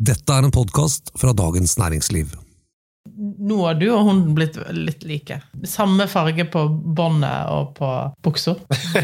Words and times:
Dette 0.00 0.32
er 0.32 0.46
en 0.46 0.52
podkast 0.54 1.10
fra 1.20 1.32
Dagens 1.36 1.74
Næringsliv. 1.80 2.30
Nå 3.20 3.56
har 3.66 3.76
du 3.80 3.86
og 3.92 4.06
hun 4.08 4.20
blitt 4.36 4.56
litt 4.76 5.02
like. 5.08 5.40
Samme 5.68 6.06
farge 6.08 6.44
på 6.52 6.62
båndet 6.96 7.50
og 7.52 7.74
på 7.76 7.90
buksa. 8.24 8.54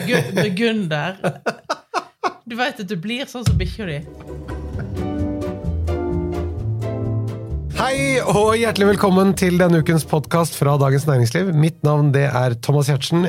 Gu- 0.09 0.31
Burgunder. 0.37 1.19
Du 2.47 2.57
veit 2.57 2.81
at 2.81 2.89
du 2.89 2.97
blir 3.03 3.29
sånn 3.29 3.45
som 3.49 3.59
bikkja 3.61 3.89
di. 3.91 3.99
Hei 7.77 7.97
og 8.25 8.55
hjertelig 8.57 8.95
velkommen 8.95 9.35
til 9.37 9.59
denne 9.61 9.83
ukens 9.85 10.07
podkast 10.09 10.57
fra 10.57 10.79
Dagens 10.81 11.05
Næringsliv. 11.09 11.53
Mitt 11.61 11.83
navn 11.85 12.09
det 12.17 12.29
er 12.31 12.57
Thomas 12.65 12.89
Giertsen. 12.89 13.29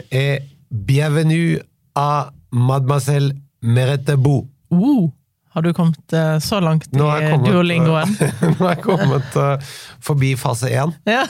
Bienvenue 0.72 1.60
à 2.00 2.30
mademoiselle 2.56 3.34
Merete 3.62 4.16
Boe. 4.16 4.46
Uh, 4.72 5.10
har 5.58 5.62
du 5.62 5.74
kommet 5.74 6.14
eh, 6.14 6.40
så 6.40 6.60
langt 6.60 6.88
i 6.88 7.00
kommet, 7.00 7.46
duolingoen? 7.50 8.12
Nå 8.42 8.52
har 8.60 8.76
jeg 8.76 8.84
kommet 8.84 9.38
eh, 9.42 9.70
forbi 10.06 10.36
fase 10.38 10.70
én. 10.70 10.94
Ja. 11.18 11.24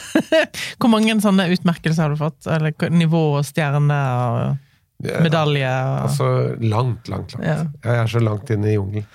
Hvor 0.75 0.91
mange 0.91 1.15
sånne 1.23 1.45
utmerkelser 1.53 2.03
har 2.03 2.11
du 2.11 2.19
fått? 2.19 2.49
Eller 2.51 2.75
nivå 2.91 3.21
og 3.37 3.45
stjerne 3.47 3.99
og 4.17 5.05
medalje? 5.23 5.69
Og... 5.69 6.01
Altså 6.09 6.27
langt, 6.59 7.07
langt, 7.07 7.37
langt. 7.37 7.47
Ja. 7.47 7.55
Jeg 7.85 8.01
er 8.01 8.11
så 8.11 8.23
langt 8.25 8.51
inne 8.51 8.73
i 8.73 8.75
jungelen. 8.75 9.07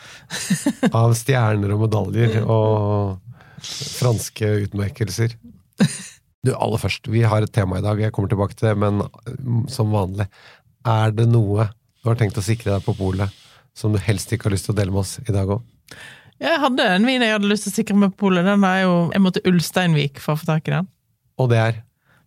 Av 1.02 1.12
stjerner 1.18 1.76
og 1.76 1.84
medaljer 1.84 2.40
og 2.40 3.20
franske 3.98 4.48
utmerkelser. 4.64 5.36
Du, 6.40 6.54
aller 6.56 6.80
først, 6.80 7.12
vi 7.12 7.26
har 7.28 7.44
et 7.44 7.52
tema 7.52 7.82
i 7.82 7.84
dag, 7.84 8.00
jeg 8.00 8.16
kommer 8.16 8.32
tilbake 8.32 8.56
til 8.56 8.72
det, 8.72 8.74
men 8.80 9.68
som 9.70 9.92
vanlig, 9.92 10.30
er 10.88 11.12
det 11.20 11.28
noe 11.28 11.68
du 12.00 12.08
har 12.08 12.18
tenkt 12.18 12.40
å 12.40 12.48
sikre 12.48 12.78
deg 12.78 12.88
på 12.88 12.96
polet 12.96 13.41
som 13.76 13.94
du 13.94 14.00
helst 14.02 14.32
ikke 14.32 14.48
har 14.48 14.56
lyst 14.56 14.68
til 14.68 14.74
å 14.74 14.80
dele 14.80 14.94
med 14.94 15.04
oss 15.04 15.18
i 15.22 15.34
dag 15.34 15.50
òg? 15.50 15.62
Jeg 16.42 16.58
hadde 16.58 16.88
en 16.96 17.06
vin 17.06 17.22
jeg 17.22 17.36
hadde 17.36 17.50
lyst 17.50 17.68
til 17.68 17.72
å 17.72 17.76
sikre 17.76 17.96
meg 17.98 18.12
på 18.14 18.26
polet. 18.26 18.46
Den 18.46 18.66
er 18.66 18.82
jo 18.82 18.92
Jeg 19.12 19.22
måtte 19.22 19.40
til 19.40 19.54
Ulsteinvik 19.54 20.20
for 20.22 20.34
å 20.34 20.40
få 20.40 20.48
tak 20.48 20.68
i 20.68 20.76
den. 20.76 20.88
Og 21.38 21.50
det 21.52 21.58
er 21.60 21.80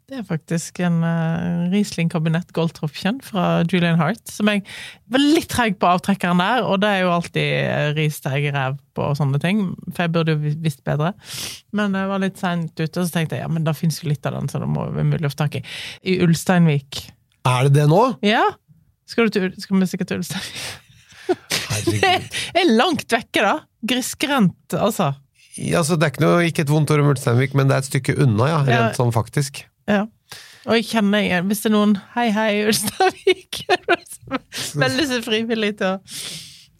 Det 0.05 0.19
er 0.19 0.25
faktisk 0.27 0.79
en 0.85 0.99
uh, 1.01 1.65
Riesling 1.71 2.11
kabinett 2.13 2.51
Goldtropfen 2.53 3.17
fra 3.25 3.63
Julian 3.65 3.97
Hart. 3.97 4.21
Som 4.29 4.51
jeg 4.51 4.61
var 5.09 5.23
litt 5.23 5.49
treg 5.49 5.79
på 5.81 5.89
avtrekkeren 5.89 6.37
der, 6.37 6.61
og 6.61 6.83
det 6.83 6.91
er 6.93 7.01
jo 7.01 7.13
alltid 7.15 7.49
uh, 7.65 7.89
ris 7.97 8.21
til 8.21 8.37
egen 8.37 8.55
ræv 8.55 8.77
på 8.95 9.07
og 9.09 9.17
sånne 9.17 9.41
ting. 9.41 9.65
For 9.89 10.05
jeg 10.05 10.13
burde 10.13 10.37
jo 10.37 10.53
visst 10.61 10.85
bedre. 10.85 11.15
Men 11.75 11.97
jeg 11.97 12.11
var 12.13 12.21
litt 12.21 12.37
seint 12.37 12.77
ute, 12.77 12.93
og 12.93 13.01
så 13.01 13.09
tenkte 13.17 13.39
jeg 13.39 13.47
ja, 13.47 13.49
men 13.51 13.65
da 13.65 13.73
fins 13.75 13.97
jo 14.03 14.11
litt 14.11 14.29
av 14.29 14.37
den, 14.37 14.47
så 14.47 14.61
det 14.61 14.69
må 14.69 14.85
være 14.93 15.09
mulig 15.09 15.25
å 15.25 15.33
få 15.33 15.41
tak 15.41 15.57
i. 15.57 15.65
I 16.05 16.19
Ulsteinvik. 16.23 17.01
Er 17.49 17.65
det 17.67 17.75
det 17.81 17.89
nå? 17.89 18.05
Ja! 18.25 18.45
Skal, 19.09 19.27
du 19.27 19.33
til, 19.33 19.51
skal 19.57 19.81
vi 19.81 19.89
sikkert 19.89 20.13
til 20.13 20.21
Ulsteinvik? 20.21 20.84
Herregud. 21.25 22.01
Det 22.55 22.63
er 22.63 22.73
langt 22.75 23.07
vekke, 23.11 23.43
da! 23.43 23.55
Grisgrendt, 23.85 24.75
altså. 24.77 25.13
Ja, 25.55 25.83
så 25.87 25.95
det 25.95 26.07
er 26.07 26.13
ikke, 26.13 26.25
noe, 26.25 26.43
ikke 26.49 26.65
et 26.65 26.71
vondt 26.71 26.91
ord 26.91 27.03
om 27.03 27.13
Ulsteinvik, 27.13 27.55
men 27.55 27.69
det 27.69 27.77
er 27.77 27.83
et 27.85 27.89
stykke 27.89 28.17
unna, 28.25 28.49
ja. 28.51 28.59
Ja. 28.67 28.79
Rent 28.85 28.99
sånn 28.99 29.13
faktisk. 29.15 29.63
Ja. 29.89 30.05
Og 30.65 30.79
jeg 30.79 30.87
kjenner 30.89 31.21
igjen 31.21 31.45
Hvis 31.45 31.59
det 31.61 31.67
er 31.69 31.73
noen 31.75 31.91
Hei, 32.15 32.23
hei, 32.33 32.63
Ulsteinvik! 32.65 33.59
Veldig 34.83 35.05
så 35.11 35.19
frivillig 35.21 35.75
til 35.77 35.91
å 35.91 35.99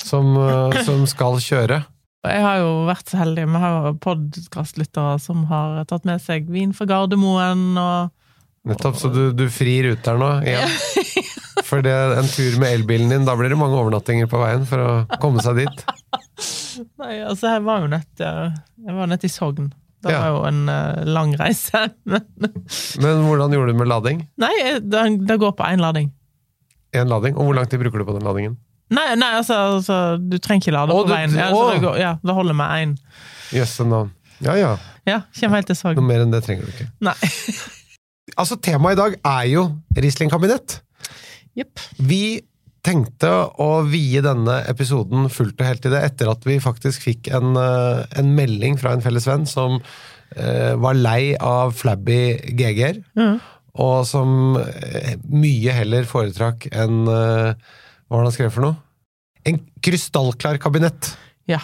Som, 0.01 0.31
eh, 0.41 0.79
som 0.88 1.03
skal 1.09 1.38
kjøre. 1.41 1.83
Jeg 2.25 2.41
har 2.41 2.59
jo 2.63 2.71
vært 2.88 3.09
så 3.09 3.19
heldig, 3.21 3.45
vi 3.53 3.61
har 3.61 3.88
podkastlyttere 4.01 5.19
som 5.21 5.43
har 5.49 5.83
tatt 5.89 6.05
med 6.09 6.21
seg 6.21 6.49
vin 6.49 6.73
fra 6.73 6.88
Gardermoen 6.89 7.77
og 7.77 8.11
Nettopp, 8.66 8.95
så 8.97 9.09
du, 9.13 9.21
du 9.38 9.45
frir 9.53 9.91
ut 9.94 10.02
der 10.05 10.17
nå 10.21 10.30
Ja. 10.47 10.66
For 11.66 11.81
det, 11.81 11.94
en 12.19 12.27
tur 12.30 12.58
med 12.61 12.73
elbilen 12.75 13.09
din, 13.09 13.23
da 13.25 13.33
blir 13.38 13.49
det 13.49 13.57
mange 13.57 13.77
overnattinger 13.80 14.27
på 14.30 14.38
veien 14.41 14.66
for 14.69 14.81
å 14.83 14.89
komme 15.22 15.41
seg 15.41 15.61
dit. 15.63 15.85
Nei, 17.02 17.16
altså, 17.25 17.47
jeg 17.55 17.63
var 17.66 17.85
jo 17.85 17.88
nett 17.94 18.22
Jeg 18.22 18.94
var 18.97 19.07
nett 19.09 19.23
i 19.25 19.31
Sogn. 19.31 19.72
Det 20.05 20.11
Ja. 20.13 20.19
var 20.22 20.33
jo 20.35 20.41
en 20.49 20.59
uh, 20.69 20.99
lang 21.09 21.31
reise. 21.39 21.80
Men 22.11 22.27
Men 23.02 23.23
hvordan 23.25 23.55
gjorde 23.55 23.73
du 23.73 23.80
med 23.80 23.89
lading? 23.89 24.19
nei, 24.38 24.52
det, 24.83 25.05
det 25.25 25.38
går 25.41 25.55
på 25.57 25.66
én 25.72 25.81
lading. 25.81 26.11
En 26.94 27.09
lading? 27.09 27.34
Og 27.40 27.47
hvor 27.50 27.57
lang 27.57 27.72
tid 27.72 27.81
bruker 27.81 28.03
du 28.03 28.06
på 28.11 28.17
den 28.19 28.28
ladingen? 28.28 28.59
Nei, 28.94 29.07
nei 29.17 29.31
altså, 29.40 29.56
altså 29.79 29.95
du 30.22 30.38
trenger 30.38 30.67
ikke 30.67 30.75
lade 30.75 30.94
Å, 30.94 31.00
på 31.01 31.07
du- 31.09 31.16
veien. 31.16 31.34
Ja, 31.40 31.47
altså, 31.50 31.63
det, 31.72 31.79
går, 31.88 31.97
ja, 32.03 32.11
det 32.22 32.35
holder 32.38 32.59
med 32.61 32.75
én. 32.84 32.94
Jøsse 33.56 33.88
navn. 33.90 34.11
Ja 34.45 34.53
ja, 34.59 34.75
Ja, 35.07 35.22
kommer 35.40 35.61
helt 35.63 35.72
til 35.72 35.79
noe 35.95 36.06
mer 36.06 36.22
enn 36.28 36.35
det 36.35 36.44
trenger 36.45 36.67
du 36.67 36.75
ikke. 36.75 36.91
Nei. 37.07 37.16
Altså, 38.35 38.57
temaet 38.59 38.97
i 38.97 39.00
dag 39.00 39.16
er 39.22 39.46
jo 39.53 39.63
Riesling-kabinett. 39.96 40.79
Yep. 41.56 41.84
Vi 42.03 42.23
tenkte 42.85 43.31
å 43.62 43.69
vie 43.88 44.22
denne 44.22 44.59
episoden 44.69 45.29
fullt 45.34 45.57
og 45.57 45.69
helt 45.69 45.84
til 45.85 45.96
det, 45.96 46.03
etter 46.06 46.29
at 46.29 46.46
vi 46.46 46.59
faktisk 46.62 47.07
fikk 47.07 47.31
en, 47.34 47.56
eh, 47.57 48.03
en 48.19 48.34
melding 48.38 48.78
fra 48.81 48.94
en 48.94 49.03
felles 49.03 49.25
venn 49.25 49.47
som 49.50 49.79
uh, 49.79 50.73
var 50.81 50.97
lei 51.00 51.34
av 51.41 51.73
flabby 51.78 52.35
GG-er, 52.59 53.00
mm. 53.18 53.35
og 53.81 53.97
som 54.09 54.57
eh, 54.59 55.16
mye 55.31 55.75
heller 55.79 56.07
foretrakk 56.09 56.67
en 56.73 57.06
uh, 57.07 57.56
Hva 58.06 58.17
var 58.17 58.25
det 58.25 58.29
han 58.29 58.35
skrev 58.35 58.53
for 58.53 58.67
noe? 58.67 58.78
En 59.50 59.57
krystallklar 59.85 60.59
kabinett. 60.62 61.13
Ja. 61.50 61.62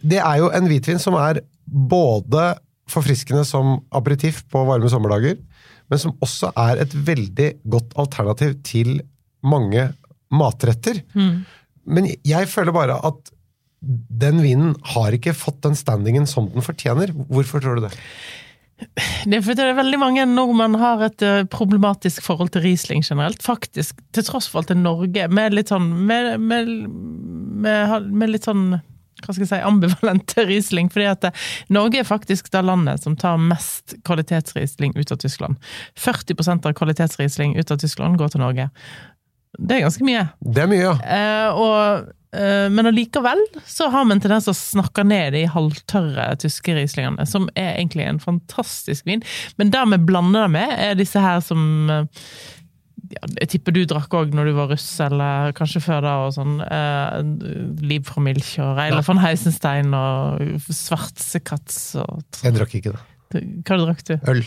Det 0.00 0.18
er 0.20 0.42
jo 0.42 0.50
en 0.52 0.68
hvitvin 0.68 1.00
som 1.00 1.16
er 1.20 1.40
både 1.64 2.50
forfriskende 2.88 3.44
som 3.48 3.78
aperitiff 3.94 4.42
på 4.52 4.64
varme 4.68 4.90
sommerdager, 4.92 5.38
men 5.88 6.02
som 6.02 6.16
også 6.24 6.52
er 6.58 6.82
et 6.84 6.94
veldig 6.94 7.48
godt 7.70 7.96
alternativ 8.00 8.58
til 8.66 9.00
mange 9.46 9.88
matretter. 10.34 11.00
Mm. 11.16 11.44
Men 11.88 12.10
jeg 12.26 12.50
føler 12.52 12.74
bare 12.76 12.98
at 13.08 13.32
den 13.80 14.42
vinen 14.42 14.74
har 14.94 15.14
ikke 15.14 15.36
fått 15.36 15.62
den 15.64 15.78
standingen 15.78 16.26
som 16.28 16.50
den 16.52 16.64
fortjener. 16.66 17.12
Hvorfor 17.30 17.62
tror 17.62 17.78
du 17.78 17.86
det? 17.86 17.94
Det 18.78 19.38
er 19.38 19.42
fordi 19.42 19.58
det 19.58 19.70
er 19.72 19.78
veldig 19.78 19.98
mange 19.98 20.24
nordmenn 20.30 20.76
har 20.78 21.00
et 21.08 21.22
eh, 21.26 21.46
problematisk 21.50 22.22
forhold 22.22 22.52
til 22.54 22.62
Riesling 22.62 23.02
generelt. 23.06 23.42
Faktisk, 23.42 23.98
til 24.14 24.26
tross 24.26 24.46
for 24.50 24.60
alt 24.60 24.70
til 24.70 24.78
Norge, 24.78 25.26
med 25.34 25.56
litt 25.56 25.72
sånn 25.72 25.88
med, 26.06 26.36
med, 26.38 26.70
med, 27.64 28.12
med 28.12 28.34
litt 28.34 28.46
sånn 28.46 28.78
hva 29.22 29.34
skal 29.34 29.44
jeg 29.44 29.50
si, 29.52 29.60
ambivalente 29.64 30.44
Riesling. 30.48 30.90
fordi 30.92 31.08
at 31.10 31.28
eh, 31.28 31.46
Norge 31.74 32.02
er 32.02 32.08
faktisk 32.08 32.50
det 32.54 32.64
landet 32.66 33.04
som 33.04 33.16
tar 33.18 33.40
mest 33.40 33.96
kvalitetsriesling 34.08 34.96
ut 34.98 35.12
av 35.12 35.22
Tyskland. 35.22 35.58
40% 35.98 36.66
av 36.66 36.76
kvalitetsriesling 36.78 37.56
ut 37.58 37.70
av 37.74 37.80
Tyskland 37.82 38.18
går 38.18 38.34
til 38.34 38.44
Norge. 38.44 38.70
Det 39.58 39.78
er 39.78 39.86
ganske 39.86 40.06
mye. 40.06 40.28
Det 40.44 40.64
er 40.64 40.70
mye, 40.70 40.84
ja. 40.84 40.94
Eh, 41.02 41.58
og, 41.58 42.10
eh, 42.36 42.68
men 42.70 42.90
allikevel 42.90 43.40
så 43.66 43.88
har 43.92 44.04
vi 44.06 44.14
en 44.14 44.22
tendens 44.22 44.46
til 44.46 44.54
å 44.54 44.58
snakke 44.58 45.04
ned 45.06 45.32
de 45.34 45.46
halvtørre 45.50 46.28
tyske 46.42 46.76
rieslingene, 46.76 47.26
som 47.26 47.48
er 47.56 47.72
egentlig 47.78 48.06
en 48.06 48.22
fantastisk 48.22 49.08
vin. 49.08 49.24
Men 49.56 49.72
det 49.74 49.82
vi 49.94 50.00
blander 50.10 50.46
det 50.46 50.54
med, 50.58 50.76
er 50.76 51.00
disse 51.00 51.22
her 51.22 51.42
som 51.44 51.90
eh, 51.90 52.28
ja, 53.14 53.22
Jeg 53.40 53.48
tipper 53.54 53.72
du 53.76 53.80
drakk 53.88 54.12
òg 54.18 54.34
når 54.36 54.50
du 54.50 54.52
var 54.58 54.68
russ, 54.72 54.86
eller 55.00 55.52
kanskje 55.56 55.80
før 55.84 56.02
da, 56.04 56.14
og 56.26 56.34
sånn. 56.36 56.58
Eh, 56.64 57.18
Liv 57.88 58.04
fra 58.08 58.22
Milch 58.24 58.54
og 58.62 58.74
Reila 58.78 59.00
von 59.06 59.20
Heisenstein 59.22 59.92
og 59.96 60.62
Svartsekatz 60.68 61.78
og 62.02 62.22
Jeg 62.44 62.56
drakk 62.56 62.74
ikke 62.80 62.94
det. 62.96 63.02
Hva 63.68 63.78
drakk 63.84 64.04
du? 64.08 64.14
Øl. 64.32 64.44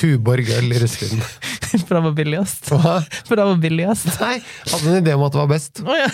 Tuborg 0.00 0.48
øl 0.56 0.72
i 0.74 0.78
russetiden. 0.82 1.20
For 1.84 1.96
det 1.96 2.02
var 2.06 2.14
billigst. 2.16 2.70
Hva? 2.72 2.94
For 3.26 3.38
det 3.38 3.44
var 3.48 3.60
billigst. 3.62 4.08
Nei, 4.22 4.38
hadde 4.70 4.90
en 4.94 4.98
idé 5.02 5.14
om 5.16 5.24
at 5.26 5.34
det 5.34 5.40
var 5.42 5.50
best. 5.52 5.82
Oh, 5.84 5.94
ja. 5.98 6.08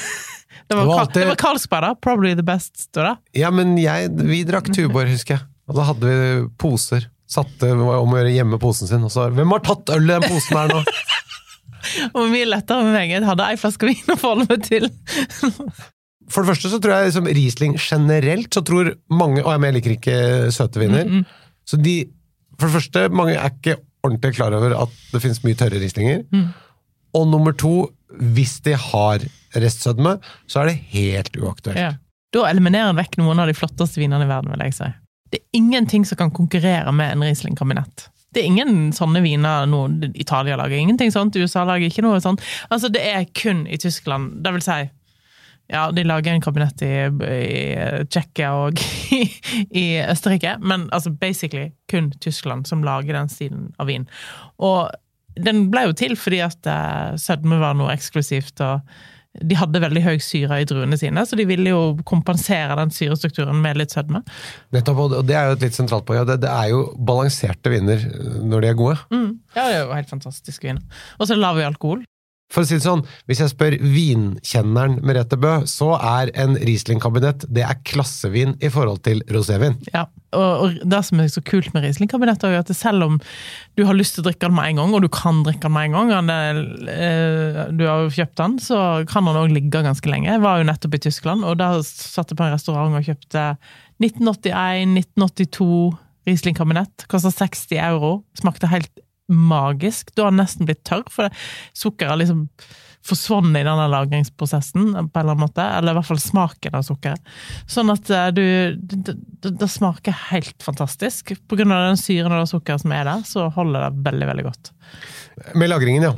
Det 0.70 0.76
var, 0.76 0.84
Det 0.84 0.88
var 0.88 1.00
alltid- 1.02 1.22
det 1.22 1.28
var 1.32 1.38
Karlsberg, 1.40 1.82
da. 1.82 1.94
Probably 2.00 2.34
the 2.38 2.44
best, 2.46 2.76
står 2.90 3.08
det. 3.08 3.14
Ja, 3.40 3.50
men 3.50 3.72
jeg, 3.80 4.10
vi 4.22 4.42
drakk 4.46 4.68
Tuborg, 4.74 5.10
husker 5.10 5.36
jeg. 5.38 5.46
Og 5.70 5.76
da 5.78 5.86
hadde 5.88 6.10
vi 6.10 6.28
poser. 6.58 7.08
Satte 7.30 7.68
om 7.74 8.10
å 8.10 8.18
gjøre 8.18 8.32
hjemme 8.34 8.58
posen 8.58 8.88
sin. 8.90 9.04
Og 9.06 9.12
så 9.14 9.28
Hvem 9.34 9.52
har 9.54 9.62
tatt 9.66 9.92
øl 9.94 10.08
i 10.08 10.14
den 10.16 10.24
posen 10.26 10.56
her 10.58 10.72
nå? 10.74 10.80
Og 12.16 12.30
mye 12.32 12.48
lettere 12.48 12.84
med 12.86 12.96
meg. 12.96 13.14
Hadde 13.26 13.48
ei 13.48 13.58
flaske 13.60 13.88
vin 13.88 14.12
å 14.14 14.18
forholde 14.20 14.48
meg 14.50 14.66
til. 14.66 14.88
For 16.30 16.44
det 16.44 16.52
første 16.52 16.70
så 16.70 16.78
tror 16.78 16.94
jeg 16.94 17.10
liksom 17.10 17.28
Riesling 17.34 17.76
generelt, 17.82 18.52
så 18.54 18.62
tror 18.62 18.92
mange 19.10 19.42
Og 19.42 19.64
jeg 19.66 19.74
liker 19.74 19.94
ikke 19.96 20.18
søte 20.54 20.82
viner. 20.82 21.08
Mm, 21.08 21.24
Så 21.66 21.78
de 21.80 21.96
For 22.54 22.68
det 22.68 22.76
første, 22.76 23.06
mange 23.10 23.34
er 23.34 23.50
ikke 23.50 23.80
ordentlig 24.06 24.36
klar 24.36 24.54
over 24.56 24.76
at 24.78 24.92
det 25.12 25.20
finnes 25.24 25.42
mye 25.44 25.58
tørre 25.58 25.80
Rieslinger. 25.80 26.22
Mm. 26.32 26.46
Og 27.18 27.26
nummer 27.28 27.52
to, 27.56 27.90
hvis 28.36 28.60
de 28.64 28.76
har 28.78 29.24
restsødme, 29.56 30.14
så 30.48 30.62
er 30.62 30.70
det 30.70 30.78
helt 30.92 31.36
uaktuelt. 31.36 31.80
Ja. 31.80 31.94
Da 32.30 32.44
eliminerer 32.46 32.92
en 32.92 33.00
vekk 33.00 33.18
noen 33.18 33.42
av 33.42 33.50
de 33.50 33.56
flotteste 33.58 33.98
vinene 33.98 34.24
i 34.24 34.30
verden, 34.30 34.52
vil 34.54 34.62
jeg 34.68 34.76
si. 34.76 34.88
Det 35.30 35.40
er 35.40 35.58
ingenting 35.58 36.06
som 36.06 36.18
kan 36.20 36.30
konkurrere 36.34 36.92
med 36.94 37.16
en 37.16 37.24
Riesling-kabinett. 37.26 38.06
Det 38.30 38.42
er 38.42 38.48
ingen 38.50 38.92
sånne 38.94 39.22
viner 39.24 39.66
nå. 39.70 39.82
Italia 40.14 40.58
lager. 40.60 40.78
Ingenting 40.78 41.12
sånt. 41.14 41.36
USA 41.36 41.64
lager 41.68 41.90
ikke 41.90 42.04
noe 42.06 42.20
sånt. 42.22 42.42
Altså, 42.70 42.90
det 42.92 43.02
er 43.02 43.28
kun 43.34 43.66
i 43.66 43.78
Tyskland. 43.80 44.40
Det 44.44 44.54
vil 44.56 44.66
si 44.66 44.80
Ja, 45.70 45.84
de 45.94 46.02
lager 46.02 46.34
en 46.34 46.42
kabinett 46.42 46.82
i, 46.82 46.94
i 47.30 47.58
Tsjekkia 48.10 48.48
og 48.58 48.80
i, 49.14 49.20
i 49.70 49.84
Østerrike, 50.02 50.56
men 50.58 50.88
altså 50.90 51.12
basically 51.14 51.70
kun 51.90 52.10
Tyskland 52.18 52.66
som 52.66 52.82
lager 52.82 53.14
den 53.14 53.30
stilen 53.30 53.68
av 53.78 53.86
vin. 53.86 54.08
Og 54.58 54.90
den 55.38 55.68
ble 55.70 55.86
jo 55.86 55.94
til 55.94 56.16
fordi 56.18 56.40
at 56.42 56.66
eh, 56.66 57.14
sødme 57.22 57.60
var 57.62 57.78
noe 57.78 57.94
eksklusivt, 57.94 58.58
og 58.66 58.82
de 59.38 59.54
hadde 59.54 59.82
veldig 59.82 60.02
høy 60.02 60.16
syre 60.22 60.58
i 60.62 60.66
druene 60.66 60.98
sine, 60.98 61.22
så 61.26 61.38
de 61.38 61.46
ville 61.46 61.70
jo 61.70 61.80
kompensere 62.08 62.74
den 62.80 62.90
syrestrukturen 62.94 63.60
med 63.62 63.78
litt 63.78 63.94
sødme. 63.94 64.24
Nettopp, 64.74 65.04
og 65.06 65.16
det 65.28 65.36
er 65.38 65.50
jo 65.50 65.58
et 65.58 65.66
litt 65.68 65.76
sentralt 65.78 66.06
poeng. 66.08 66.24
Det, 66.26 66.40
det 66.42 66.50
er 66.50 66.72
jo 66.72 66.82
balanserte 66.98 67.70
viner 67.72 68.02
når 68.42 68.64
de 68.64 68.72
er 68.72 68.80
gode. 68.80 68.98
Mm. 69.14 69.30
Ja, 69.54 69.62
det 69.62 69.76
er 69.76 69.84
jo 69.84 69.94
helt 69.94 70.10
fantastiske 70.10 70.66
viner. 70.66 71.04
Og 71.18 71.30
så 71.30 71.38
lav 71.38 71.60
i 71.60 71.66
alkohol. 71.68 72.02
For 72.50 72.64
å 72.64 72.66
si 72.66 72.76
det 72.76 72.84
sånn, 72.84 73.04
Hvis 73.30 73.42
jeg 73.42 73.52
spør 73.52 73.76
vinkjenneren 73.78 74.98
Merete 75.06 75.38
Bø, 75.40 75.60
så 75.70 75.92
er 75.96 76.32
en 76.38 76.56
Riesling-kabinett 76.58 77.46
det 77.50 77.62
er 77.66 77.78
klassevin 77.86 78.56
i 78.62 78.70
forhold 78.72 79.02
til 79.06 79.22
rosévin. 79.30 79.78
Ja, 79.94 80.06
og, 80.36 80.76
det 80.86 81.00
som 81.06 81.22
er 81.22 81.30
så 81.32 81.42
kult 81.46 81.70
med 81.74 81.84
Riesling-kabinett, 81.86 82.42
er 82.46 82.58
at 82.60 82.72
selv 82.76 83.06
om 83.06 83.18
du 83.78 83.84
har 83.86 83.96
lyst 83.98 84.16
til 84.16 84.24
å 84.24 84.28
drikke 84.28 84.48
den 84.48 84.56
med 84.58 84.70
en 84.70 84.82
gang, 84.82 84.94
og 84.96 85.04
du 85.04 85.10
kan 85.12 85.42
drikke 85.46 85.66
den 85.66 85.74
med 85.76 85.90
en 85.90 86.10
gang, 86.10 86.32
eh, 86.90 87.62
du 87.74 87.86
har 87.86 88.04
jo 88.04 88.14
kjøpt 88.18 88.36
den, 88.42 88.58
så 88.62 88.80
kan 89.10 89.26
den 89.28 89.40
òg 89.40 89.54
ligge 89.54 89.84
ganske 89.86 90.10
lenge. 90.10 90.30
Jeg 90.30 90.44
var 90.44 90.60
jo 90.60 90.68
nettopp 90.68 90.98
i 90.98 91.02
Tyskland, 91.06 91.46
og 91.46 91.58
da 91.62 91.72
satt 91.86 92.30
jeg 92.30 92.38
på 92.38 92.46
en 92.46 92.54
restaurant 92.54 92.98
og 92.98 93.06
kjøpte 93.06 93.46
1981, 94.02 94.96
1982 94.98 95.98
Riesling-kabinett. 96.28 97.06
Kosta 97.10 97.32
60 97.32 97.78
euro. 97.80 98.20
Smakte 98.38 98.70
helt 98.70 98.90
magisk. 99.30 100.14
Du 100.14 100.24
har 100.26 100.34
nesten 100.34 100.68
blitt 100.68 100.84
tørr, 100.88 101.06
for 101.10 101.32
sukkeret 101.76 102.22
liksom 102.22 102.46
forsvunnet 103.06 103.62
i 103.62 103.64
denne 103.64 103.86
lagringsprosessen 103.88 104.90
på 104.92 104.98
en 104.98 105.10
eller 105.22 105.32
annen 105.32 105.44
måte. 105.46 105.64
Eller 105.64 105.94
i 105.94 105.98
hvert 105.98 106.08
fall 106.10 106.20
smaken 106.20 106.76
av 106.76 106.84
sukkeret. 106.84 107.30
Sånn 107.70 107.92
at 107.92 108.10
eh, 108.12 108.26
du 108.36 108.44
Det, 108.76 109.14
det, 109.40 109.54
det 109.56 109.70
smaker 109.70 110.16
helt 110.30 110.62
fantastisk. 110.62 111.32
På 111.48 111.56
grunn 111.56 111.72
av 111.72 111.88
den 111.88 112.00
syren 112.00 112.32
og 112.34 112.44
det 112.44 112.50
sukkeret 112.52 112.84
som 112.84 112.92
er 112.92 113.06
der, 113.08 113.24
så 113.24 113.48
holder 113.54 113.88
det 113.88 114.04
veldig, 114.10 114.28
veldig 114.32 114.46
godt. 114.50 114.72
Med 115.54 115.72
lagringen, 115.72 116.04
ja. 116.04 116.14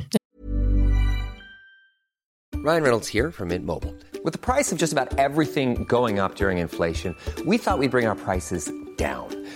Ryan 2.63 2.83
Reynolds 2.83 3.09
here 3.09 3.31
from 3.31 3.49
Mint 3.49 3.65
Mobile. 3.65 3.93
With 4.23 4.31
the 4.31 4.39
price 4.39 4.71
of 4.71 4.77
just 4.77 4.93
about 4.93 5.19
everything 5.19 5.83
going 5.83 6.17
up 6.17 6.35
during 6.35 6.59
inflation, 6.59 7.15
we 7.45 7.57
thought 7.57 7.77
we'd 7.77 7.91
bring 7.91 8.07
our 8.07 8.15
prices 8.15 8.71
down. 8.97 9.27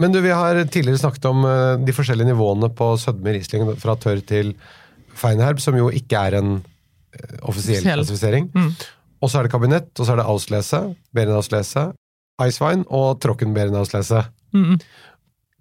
Men 0.00 0.14
du, 0.14 0.20
vi 0.24 0.32
har 0.32 0.58
tidligere 0.64 1.02
snakket 1.02 1.28
om 1.28 1.44
eh, 1.48 1.76
de 1.84 1.94
forskjellige 1.94 2.32
nivåene 2.32 2.70
på 2.76 2.94
sødme 3.00 3.34
Riesling 3.36 3.74
fra 3.80 3.96
tørr 4.00 4.22
til 4.26 4.54
feinherb, 5.18 5.60
som 5.60 5.76
jo 5.76 5.90
ikke 5.92 6.20
er 6.28 6.38
en 6.40 6.52
eh, 6.56 7.38
offisiell 7.42 7.84
klassifisering. 7.84 8.50
Og 9.22 9.30
så 9.30 9.38
er 9.38 9.46
det 9.46 9.54
kabinett, 9.54 9.92
og 9.98 10.06
så 10.06 10.14
er 10.14 10.22
det 10.22 10.28
Auslese, 10.32 10.82
Berenauslese, 11.14 11.90
Icewine 12.42 12.86
og 12.90 13.20
Trockenberenauslese. 13.22 14.24
Mm. 14.56 14.78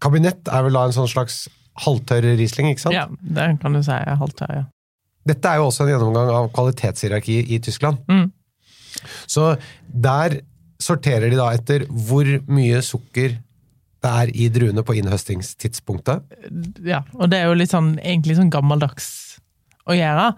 Kabinett 0.02 0.50
er 0.50 0.66
vel 0.66 0.78
da 0.80 0.88
en 0.88 0.96
sånn 0.96 1.12
slags 1.12 1.44
halvtørr 1.84 2.32
Riesling, 2.40 2.72
ikke 2.72 2.88
sant? 2.88 2.98
Ja, 2.98 3.06
det 3.22 3.52
kan 3.62 3.76
du 3.76 3.84
si 3.86 3.96
Halvtørr, 3.96 4.56
ja. 4.62 4.68
Dette 5.28 5.50
er 5.52 5.60
jo 5.62 5.68
også 5.70 5.86
en 5.86 5.92
gjennomgang 5.92 6.32
av 6.34 6.48
kvalitetshierarkiet 6.56 7.52
i 7.54 7.60
Tyskland. 7.62 8.00
Mm. 8.10 8.32
Så 9.30 9.54
der 9.86 10.40
sorterer 10.82 11.30
de 11.30 11.38
da 11.38 11.52
etter 11.54 11.86
hvor 11.90 12.26
mye 12.50 12.82
sukker 12.86 13.38
det 14.02 14.12
er 14.12 14.32
i 14.34 14.48
druene 14.54 14.84
på 14.86 14.96
innhøstingstidspunktet. 14.98 16.24
ja. 16.86 17.04
Og 17.20 17.30
det 17.30 17.42
er 17.42 17.50
jo 17.50 17.58
litt 17.60 17.74
sånn, 17.74 17.94
egentlig 18.02 18.40
sånn 18.40 18.54
gammeldags 18.54 19.10
å 19.90 19.98
gjøre. 19.98 20.32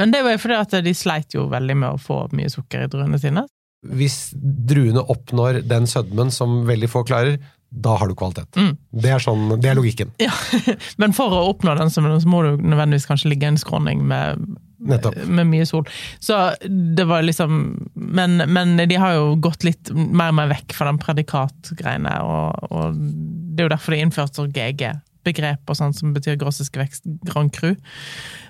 Men 0.00 0.12
det 0.12 0.22
var 0.24 0.36
jo 0.36 0.42
fordi 0.42 0.58
at 0.60 0.76
de 0.84 0.94
sleit 0.96 1.36
jo 1.36 1.46
veldig 1.52 1.76
med 1.80 1.94
å 1.94 2.00
få 2.00 2.26
mye 2.36 2.52
sukker 2.52 2.84
i 2.84 2.90
druene 2.92 3.20
sine. 3.20 3.46
Hvis 3.86 4.30
druene 4.36 5.04
oppnår 5.12 5.62
den 5.68 5.86
sødmen 5.88 6.32
som 6.34 6.64
veldig 6.68 6.90
få 6.90 7.04
klarer, 7.06 7.38
da 7.68 7.96
har 7.96 8.08
du 8.08 8.14
kvalitet. 8.14 8.56
Mm. 8.56 8.76
Det, 8.90 9.10
er 9.10 9.22
sånn, 9.22 9.48
det 9.60 9.70
er 9.70 9.78
logikken. 9.78 10.12
Ja, 10.22 10.32
Men 11.02 11.14
for 11.16 11.34
å 11.34 11.48
oppnå 11.50 11.74
den, 11.78 11.90
så 11.92 12.04
må 12.04 12.42
du 12.44 12.62
nødvendigvis 12.62 13.08
kanskje 13.08 13.32
ligge 13.32 13.48
i 13.48 13.52
en 13.52 13.60
skråning 13.60 14.04
med, 14.06 14.44
med 14.78 15.50
mye 15.50 15.66
sol. 15.68 15.84
Så 16.22 16.38
det 16.66 17.08
var 17.10 17.26
liksom 17.26 17.58
men, 17.94 18.38
men 18.52 18.76
de 18.78 19.00
har 19.00 19.16
jo 19.16 19.34
gått 19.42 19.66
litt 19.66 19.90
mer 19.92 20.32
og 20.32 20.38
mer 20.40 20.52
vekk 20.54 20.76
fra 20.78 20.88
den 20.90 21.02
predikatgreiene, 21.02 22.14
og, 22.22 22.70
og 22.70 22.96
det 22.96 23.64
er 23.64 23.68
jo 23.68 23.74
derfor 23.74 23.96
de 23.96 24.00
innførte 24.04 24.40
sånn 24.40 24.54
GG-begrep 24.54 25.72
og 25.72 25.78
sånt, 25.78 25.98
som 25.98 26.14
betyr 26.16 26.38
grossisk 26.40 26.78
vekst 26.80 27.08
grand 27.26 27.52
cru. 27.56 27.74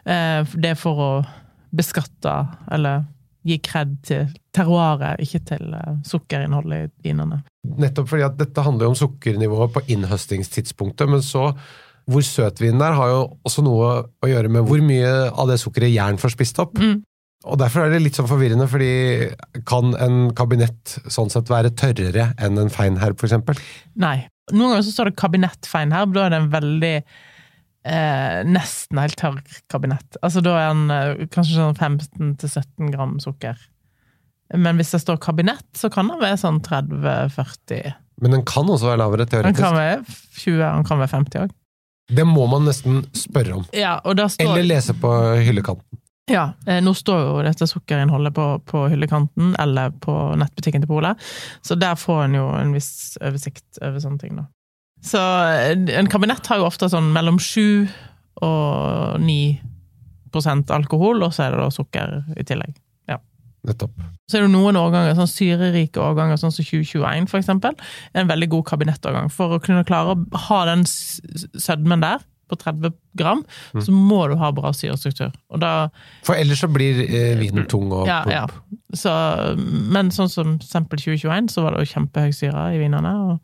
Eh, 0.05 0.55
det 0.55 0.75
er 0.75 0.81
for 0.81 1.03
å 1.03 1.11
beskatte, 1.77 2.39
eller 2.73 3.07
gi 3.47 3.59
kred 3.63 3.97
til 4.07 4.31
terroiret, 4.55 5.23
ikke 5.23 5.43
til 5.53 5.75
eh, 5.79 5.99
sukkerinnholdet 6.07 6.87
i 6.87 7.09
vinene. 7.09 7.43
Nettopp 7.77 8.13
fordi 8.13 8.27
at 8.27 8.39
dette 8.39 8.65
handler 8.65 8.89
jo 8.89 8.95
om 8.95 9.01
sukkernivået 9.01 9.75
på 9.75 9.85
innhøstingstidspunktet, 9.97 11.11
men 11.11 11.25
så 11.25 11.51
hvor 12.07 12.23
søtvinen 12.23 12.83
er, 12.87 12.95
har 12.95 13.11
jo 13.11 13.21
også 13.47 13.65
noe 13.67 13.91
å 14.23 14.31
gjøre 14.31 14.51
med 14.53 14.67
hvor 14.69 14.83
mye 14.85 15.13
av 15.33 15.51
det 15.51 15.59
sukkeret 15.59 15.91
jern 15.91 16.21
får 16.23 16.37
spist 16.37 16.61
opp. 16.63 16.79
Mm. 16.79 17.01
Og 17.47 17.59
Derfor 17.61 17.85
er 17.85 17.93
det 17.93 18.03
litt 18.03 18.19
sånn 18.19 18.29
forvirrende, 18.31 18.67
fordi 18.71 18.91
kan 19.69 19.93
en 20.03 20.31
kabinett 20.37 20.97
sånn 21.13 21.31
sett 21.31 21.51
være 21.53 21.75
tørrere 21.79 22.31
enn 22.43 22.59
en 22.63 22.73
feinherb, 22.73 23.19
eksempel? 23.23 23.59
Nei. 24.03 24.19
Noen 24.55 24.77
ganger 24.77 24.87
så 24.87 24.95
står 24.95 25.11
det 25.11 25.19
kabinettfeinherb, 25.19 26.15
da 26.15 26.27
er 26.27 26.33
det 26.33 26.39
en 26.39 26.53
veldig 26.53 26.95
eh, 27.87 28.41
nesten 28.47 29.01
helt 29.01 29.17
tørr 29.21 29.41
kabinett. 29.73 30.19
Altså 30.23 30.43
da 30.45 30.57
er 30.61 30.73
den 30.73 30.95
eh, 30.95 31.27
kanskje 31.33 31.59
sånn 31.59 31.79
15-17 31.79 32.93
gram 32.95 33.17
sukker. 33.23 33.59
Men 34.55 34.79
hvis 34.79 34.93
det 34.95 35.03
står 35.03 35.21
kabinett, 35.23 35.67
så 35.75 35.91
kan 35.93 36.11
den 36.11 36.23
være 36.23 36.39
sånn 36.39 36.61
30-40. 36.65 37.95
Men 38.23 38.37
den 38.39 38.45
kan 38.49 38.69
også 38.71 38.93
være 38.93 39.03
lavere, 39.03 39.27
teoretisk. 39.29 39.59
Den 39.59 39.63
kan 39.63 39.77
være 39.77 40.19
20, 40.39 40.61
den 40.63 40.89
kan 40.89 41.03
være 41.03 41.15
50 41.15 41.45
òg. 41.45 41.55
Det 42.17 42.25
må 42.29 42.47
man 42.47 42.69
nesten 42.69 43.01
spørre 43.19 43.57
om. 43.59 43.65
Ja, 43.75 43.99
står 44.07 44.45
Eller 44.45 44.69
lese 44.69 44.95
på 44.95 45.11
hyllekanten. 45.43 45.99
Ja, 46.31 46.53
eh, 46.67 46.81
nå 46.83 46.91
står 46.95 47.21
jo 47.23 47.35
dette 47.47 47.69
sukkerinnholdet 47.71 48.35
på, 48.35 48.45
på 48.67 48.87
hyllekanten 48.91 49.53
eller 49.63 49.93
på 50.03 50.15
nettbutikken 50.39 50.83
til 50.83 50.91
Polet, 50.91 51.27
så 51.63 51.77
der 51.79 51.95
får 51.99 52.25
en 52.25 52.35
jo 52.35 52.47
en 52.59 52.73
viss 52.75 53.15
oversikt 53.21 53.79
over 53.79 54.03
sånne 54.03 54.23
ting, 54.23 54.39
da. 54.41 54.49
Så 55.05 55.21
eh, 55.21 55.77
en 55.99 56.11
kabinett 56.11 56.47
har 56.51 56.61
jo 56.61 56.69
ofte 56.69 56.89
sånn 56.93 57.13
mellom 57.15 57.39
7 57.43 57.87
og 58.45 59.23
9% 59.23 60.73
alkohol, 60.77 61.25
og 61.25 61.33
så 61.35 61.47
er 61.47 61.55
det 61.55 61.63
da 61.63 61.71
sukker 61.73 62.17
i 62.37 62.45
tillegg. 62.47 62.77
Ja. 63.11 63.21
Nettopp. 63.69 63.95
Så 64.27 64.39
er 64.39 64.47
det 64.47 64.53
noen 64.53 64.79
årganger, 64.81 65.17
sånn 65.19 65.31
syrerike 65.31 66.03
årganger, 66.03 66.41
sånn 66.41 66.55
som 66.55 66.67
2021 66.67 67.29
for 67.31 67.41
eksempel, 67.41 67.77
en 68.17 68.31
veldig 68.31 68.51
god 68.57 68.67
kabinettårgang. 68.73 69.31
For 69.33 69.57
å 69.57 69.63
kunne 69.63 69.87
klare 69.89 70.17
å 70.17 70.45
ha 70.49 70.63
den 70.69 70.85
sødmen 70.89 72.05
der, 72.05 72.25
på 72.49 72.57
30 72.61 72.93
gram, 73.19 73.41
Mm. 73.75 73.81
så 73.83 73.93
må 73.93 74.29
du 74.31 74.37
ha 74.39 74.51
bra 74.55 74.71
syrestruktur. 74.77 75.33
Og 75.51 75.61
da 75.61 75.89
For 76.27 76.35
ellers 76.39 76.61
så 76.63 76.69
blir 76.71 77.01
eh, 77.09 77.35
vinen 77.41 77.67
tung 77.67 77.91
og 77.93 78.07
ja, 78.07 78.21
plump. 78.23 78.33
ja. 78.33 78.77
Så, 78.97 79.11
men 79.93 80.11
sånn 80.15 80.31
som 80.31 80.55
eksempel 80.61 80.99
2021, 81.03 81.51
så 81.53 81.65
var 81.65 81.75
det 81.75 81.83
jo 81.87 81.93
kjempehøy 81.97 82.33
syre 82.37 82.69
i 82.77 82.79
vinene, 82.79 83.13
og 83.33 83.41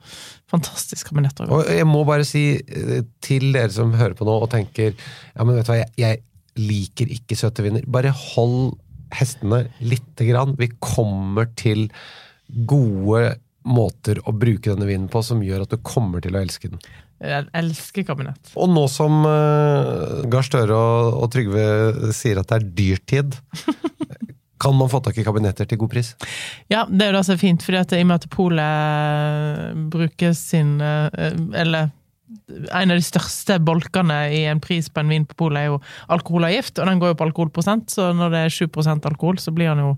fantastisk 0.52 1.10
kabinetter. 1.10 1.50
Og 1.50 1.66
jeg 1.66 1.86
må 1.88 2.04
bare 2.08 2.24
si 2.28 2.44
eh, 2.60 3.02
til 3.24 3.50
dere 3.52 3.70
som 3.74 3.92
hører 3.98 4.14
på 4.18 4.24
nå 4.28 4.36
og 4.44 4.50
tenker 4.54 4.92
ja, 4.94 5.42
men 5.44 5.56
vet 5.58 5.66
du 5.66 5.72
hva, 5.72 5.80
jeg, 5.82 5.90
jeg 5.98 6.22
liker 6.62 7.10
ikke 7.18 7.36
søte 7.40 7.64
viner. 7.64 7.84
Bare 7.88 8.12
hold 8.12 8.74
hestene 9.12 9.64
lite 9.80 10.24
grann. 10.28 10.54
Vi 10.60 10.70
kommer 10.80 11.48
til 11.58 11.88
gode 12.68 13.34
måter 13.64 14.18
å 14.26 14.32
bruke 14.34 14.72
denne 14.72 14.88
vinen 14.88 15.08
på 15.12 15.22
som 15.24 15.42
gjør 15.44 15.64
at 15.66 15.72
du 15.74 15.78
kommer 15.86 16.20
til 16.24 16.34
å 16.36 16.40
elske 16.42 16.68
den. 16.72 16.80
Jeg 17.22 17.46
elsker 17.54 18.06
kabinett. 18.06 18.52
Og 18.58 18.70
nå 18.72 18.82
som 18.90 19.22
uh, 19.26 20.22
Gahr 20.30 20.46
Støre 20.46 20.74
og, 20.74 21.22
og 21.22 21.30
Trygve 21.32 22.12
sier 22.16 22.40
at 22.42 22.50
det 22.50 22.58
er 22.58 22.68
dyrtid, 22.80 23.38
kan 24.62 24.76
man 24.78 24.90
få 24.90 25.00
tak 25.02 25.18
i 25.18 25.24
kabinetter 25.26 25.66
til 25.68 25.80
god 25.80 25.90
pris? 25.94 26.12
Ja, 26.70 26.84
det 26.90 27.06
er 27.06 27.12
jo 27.12 27.18
da 27.18 27.34
er 27.34 27.40
fint, 27.40 27.64
fordi 27.66 27.80
at 27.80 27.94
i 27.96 28.02
og 28.04 28.10
med 28.10 28.20
at 28.20 28.28
Polet 28.30 29.80
bruker 29.92 30.36
sin 30.38 30.76
eh, 30.80 31.32
Eller 31.58 31.90
en 32.72 32.92
av 32.92 32.98
de 32.98 33.04
største 33.04 33.58
bolkene 33.62 34.18
i 34.34 34.44
en 34.50 34.60
pris 34.62 34.88
på 34.90 35.02
en 35.02 35.10
vin 35.12 35.26
på 35.28 35.36
Polet 35.44 35.64
er 35.64 35.72
jo 35.72 35.80
alkoholavgift, 36.14 36.78
og 36.78 36.88
den 36.88 37.02
går 37.02 37.12
jo 37.12 37.18
på 37.20 37.26
alkoholprosent, 37.28 37.90
så 37.92 38.10
når 38.16 38.32
det 38.32 38.44
er 38.46 38.54
7% 38.56 39.10
alkohol, 39.10 39.38
så 39.42 39.54
blir 39.54 39.72
den 39.72 39.84
jo 39.84 39.92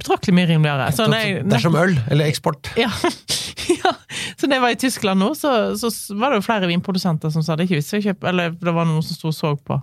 betraktelig 0.00 0.34
mye 0.36 0.48
rimeligere. 0.50 0.88
Så 0.96 1.06
jeg- 1.12 1.44
det 1.46 1.58
er 1.58 1.64
som 1.64 1.76
øl, 1.78 1.94
eller 2.10 2.26
eksport. 2.30 2.70
Ja. 2.80 2.88
ja. 3.84 3.92
Så 4.40 4.48
da 4.48 4.56
jeg 4.56 4.62
var 4.64 4.74
i 4.74 4.80
Tyskland 4.80 5.20
nå, 5.20 5.30
så, 5.36 5.52
så 5.78 5.90
var 6.18 6.30
det 6.32 6.40
jo 6.40 6.46
flere 6.48 6.68
vinprodusenter 6.70 7.30
som 7.34 7.44
sa 7.44 7.56
det 7.56 7.68
ikke 7.68 7.78
visste 7.80 7.98
jeg 8.00 8.08
kjøpe, 8.10 8.28
eller 8.32 8.50
det 8.56 8.74
var 8.74 8.88
noen 8.88 9.04
som 9.04 9.16
sto 9.18 9.28
og 9.30 9.36
så 9.36 9.52
på, 9.68 9.76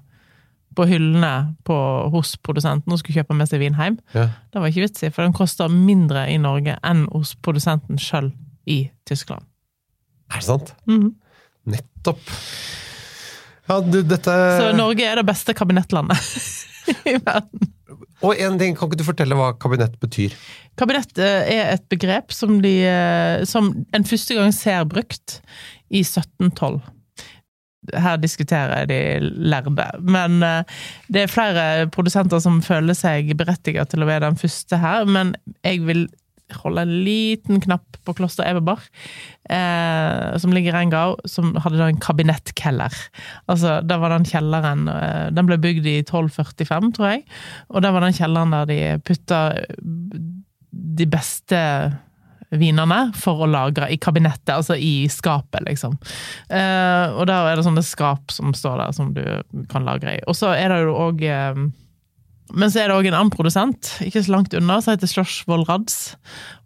på 0.77 0.85
hyllene 0.89 1.31
på, 1.65 1.77
hos 2.13 2.35
produsenten 2.45 2.93
og 2.93 2.99
skulle 3.01 3.17
kjøpe 3.21 3.37
med 3.37 3.49
seg 3.49 3.61
vin 3.63 3.77
hjem. 3.77 3.99
Ja. 4.13 4.27
Det 4.53 4.61
var 4.61 4.69
ikke 4.73 4.85
vits 4.87 5.05
i, 5.07 5.09
for 5.13 5.23
den 5.25 5.33
kosta 5.37 5.69
mindre 5.71 6.25
i 6.33 6.37
Norge 6.41 6.75
enn 6.85 7.05
hos 7.13 7.35
produsenten 7.45 7.97
sjøl 8.01 8.31
i 8.69 8.81
Tyskland. 9.09 9.45
Er 10.33 10.41
det 10.41 10.47
sant? 10.49 10.73
Mhm. 10.89 11.13
Nettopp. 11.67 12.21
Ja, 13.67 13.79
du, 13.83 13.99
dette 14.07 14.35
Så 14.59 14.71
Norge 14.77 15.03
er 15.03 15.19
det 15.19 15.27
beste 15.27 15.55
kabinettlandet 15.57 16.29
i 17.11 17.17
verden. 17.17 17.73
Og 18.25 18.39
en 18.41 18.57
ting, 18.57 18.73
kan 18.73 18.89
ikke 18.89 18.97
du 18.97 19.05
fortelle 19.05 19.37
hva 19.37 19.51
kabinett 19.61 19.97
betyr? 20.01 20.33
Kabinett 20.79 21.19
eh, 21.21 21.49
er 21.53 21.73
et 21.75 21.85
begrep 21.91 22.33
som, 22.33 22.57
de, 22.63 22.73
eh, 22.89 23.43
som 23.49 23.69
en 23.93 24.07
første 24.07 24.37
gang 24.37 24.53
ser 24.55 24.87
brukt 24.89 25.39
i 25.93 26.01
1712. 26.01 26.79
Her 27.93 28.17
diskuterer 28.19 28.87
de 28.89 28.99
lærde, 29.21 29.85
men 30.01 30.41
eh, 30.43 30.79
det 31.13 31.25
er 31.25 31.31
flere 31.33 31.67
produsenter 31.93 32.41
som 32.43 32.63
føler 32.65 32.97
seg 32.97 33.29
berettiget 33.37 33.93
til 33.93 34.03
å 34.03 34.09
være 34.09 34.25
den 34.25 34.41
første 34.41 34.81
her, 34.81 35.05
men 35.05 35.35
jeg 35.61 35.85
vil 35.85 36.07
holde 36.55 36.83
en 36.85 36.93
liten 37.03 37.61
knapp 37.63 37.97
på 38.07 38.15
Kloster 38.17 38.47
Eberbach, 38.47 38.85
eh, 39.49 40.37
som 40.39 40.53
ligger 40.55 40.71
i 40.71 40.77
Rengau, 40.77 41.17
som 41.27 41.55
hadde 41.59 41.79
da 41.79 41.89
en 41.91 42.01
kabinettkeller. 42.03 42.95
Altså, 43.51 43.79
det 43.83 43.99
var 43.99 44.15
den 44.15 44.27
kjelleren 44.27 44.87
eh, 44.91 45.27
Den 45.35 45.49
ble 45.49 45.59
bygd 45.61 45.87
i 45.87 45.99
1245, 46.05 46.91
tror 46.97 47.11
jeg, 47.11 47.23
og 47.69 47.83
det 47.83 47.93
var 47.93 48.05
den 48.05 48.17
kjelleren 48.17 48.55
der 48.55 48.69
de 48.71 48.81
putta 49.03 49.41
de 50.71 51.07
beste 51.09 51.59
vinene 52.55 52.99
for 53.17 53.43
å 53.43 53.49
lagre 53.49 53.89
i 53.91 53.97
kabinettet, 53.99 54.53
altså 54.55 54.77
i 54.79 55.07
skapet, 55.11 55.65
liksom. 55.67 55.97
Eh, 56.47 57.15
og 57.17 57.27
der 57.27 57.49
er 57.49 57.59
det 57.59 57.65
sånne 57.67 57.83
skap 57.83 58.31
som 58.31 58.55
står 58.55 58.79
der, 58.83 58.95
som 58.95 59.11
du 59.15 59.23
kan 59.71 59.87
lagre 59.87 60.15
i. 60.17 60.23
Og 60.27 60.37
så 60.37 60.53
er 60.55 60.71
det 60.71 60.79
jo 60.85 60.95
òg 60.95 61.25
eh, 61.27 61.65
Men 62.55 62.71
så 62.71 62.81
er 62.81 62.89
det 62.89 62.95
òg 62.95 63.07
en 63.09 63.17
annen 63.17 63.31
produsent, 63.33 63.89
ikke 64.05 64.21
så 64.23 64.31
langt 64.33 64.53
unna, 64.55 64.79
som 64.83 64.93
heter 64.93 65.09
Slåssvold 65.11 65.67
Rads. 65.67 65.97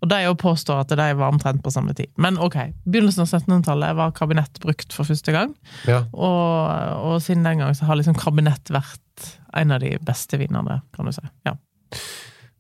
Og 0.04 0.12
de 0.12 0.20
påstår 0.42 0.84
at 0.84 0.94
de 0.94 1.08
var 1.18 1.32
omtrent 1.32 1.64
på 1.66 1.74
samme 1.74 1.96
tid. 1.98 2.12
Men 2.22 2.38
ok, 2.42 2.58
begynnelsen 2.86 3.26
av 3.26 3.32
1700-tallet 3.32 3.98
var 3.98 4.14
kabinett 4.18 4.62
brukt 4.64 4.94
for 4.94 5.10
første 5.10 5.34
gang. 5.36 5.56
Ja. 5.90 6.04
Og, 6.14 7.08
og 7.12 7.22
siden 7.26 7.48
den 7.48 7.64
gang 7.64 7.78
så 7.78 7.90
har 7.90 7.98
liksom 8.00 8.20
kabinett 8.20 8.74
vært 8.74 9.32
en 9.58 9.74
av 9.74 9.82
de 9.84 9.96
beste 10.06 10.38
vinnerne, 10.42 10.82
kan 10.96 11.10
du 11.10 11.16
si. 11.16 11.26
Ja. 11.48 11.58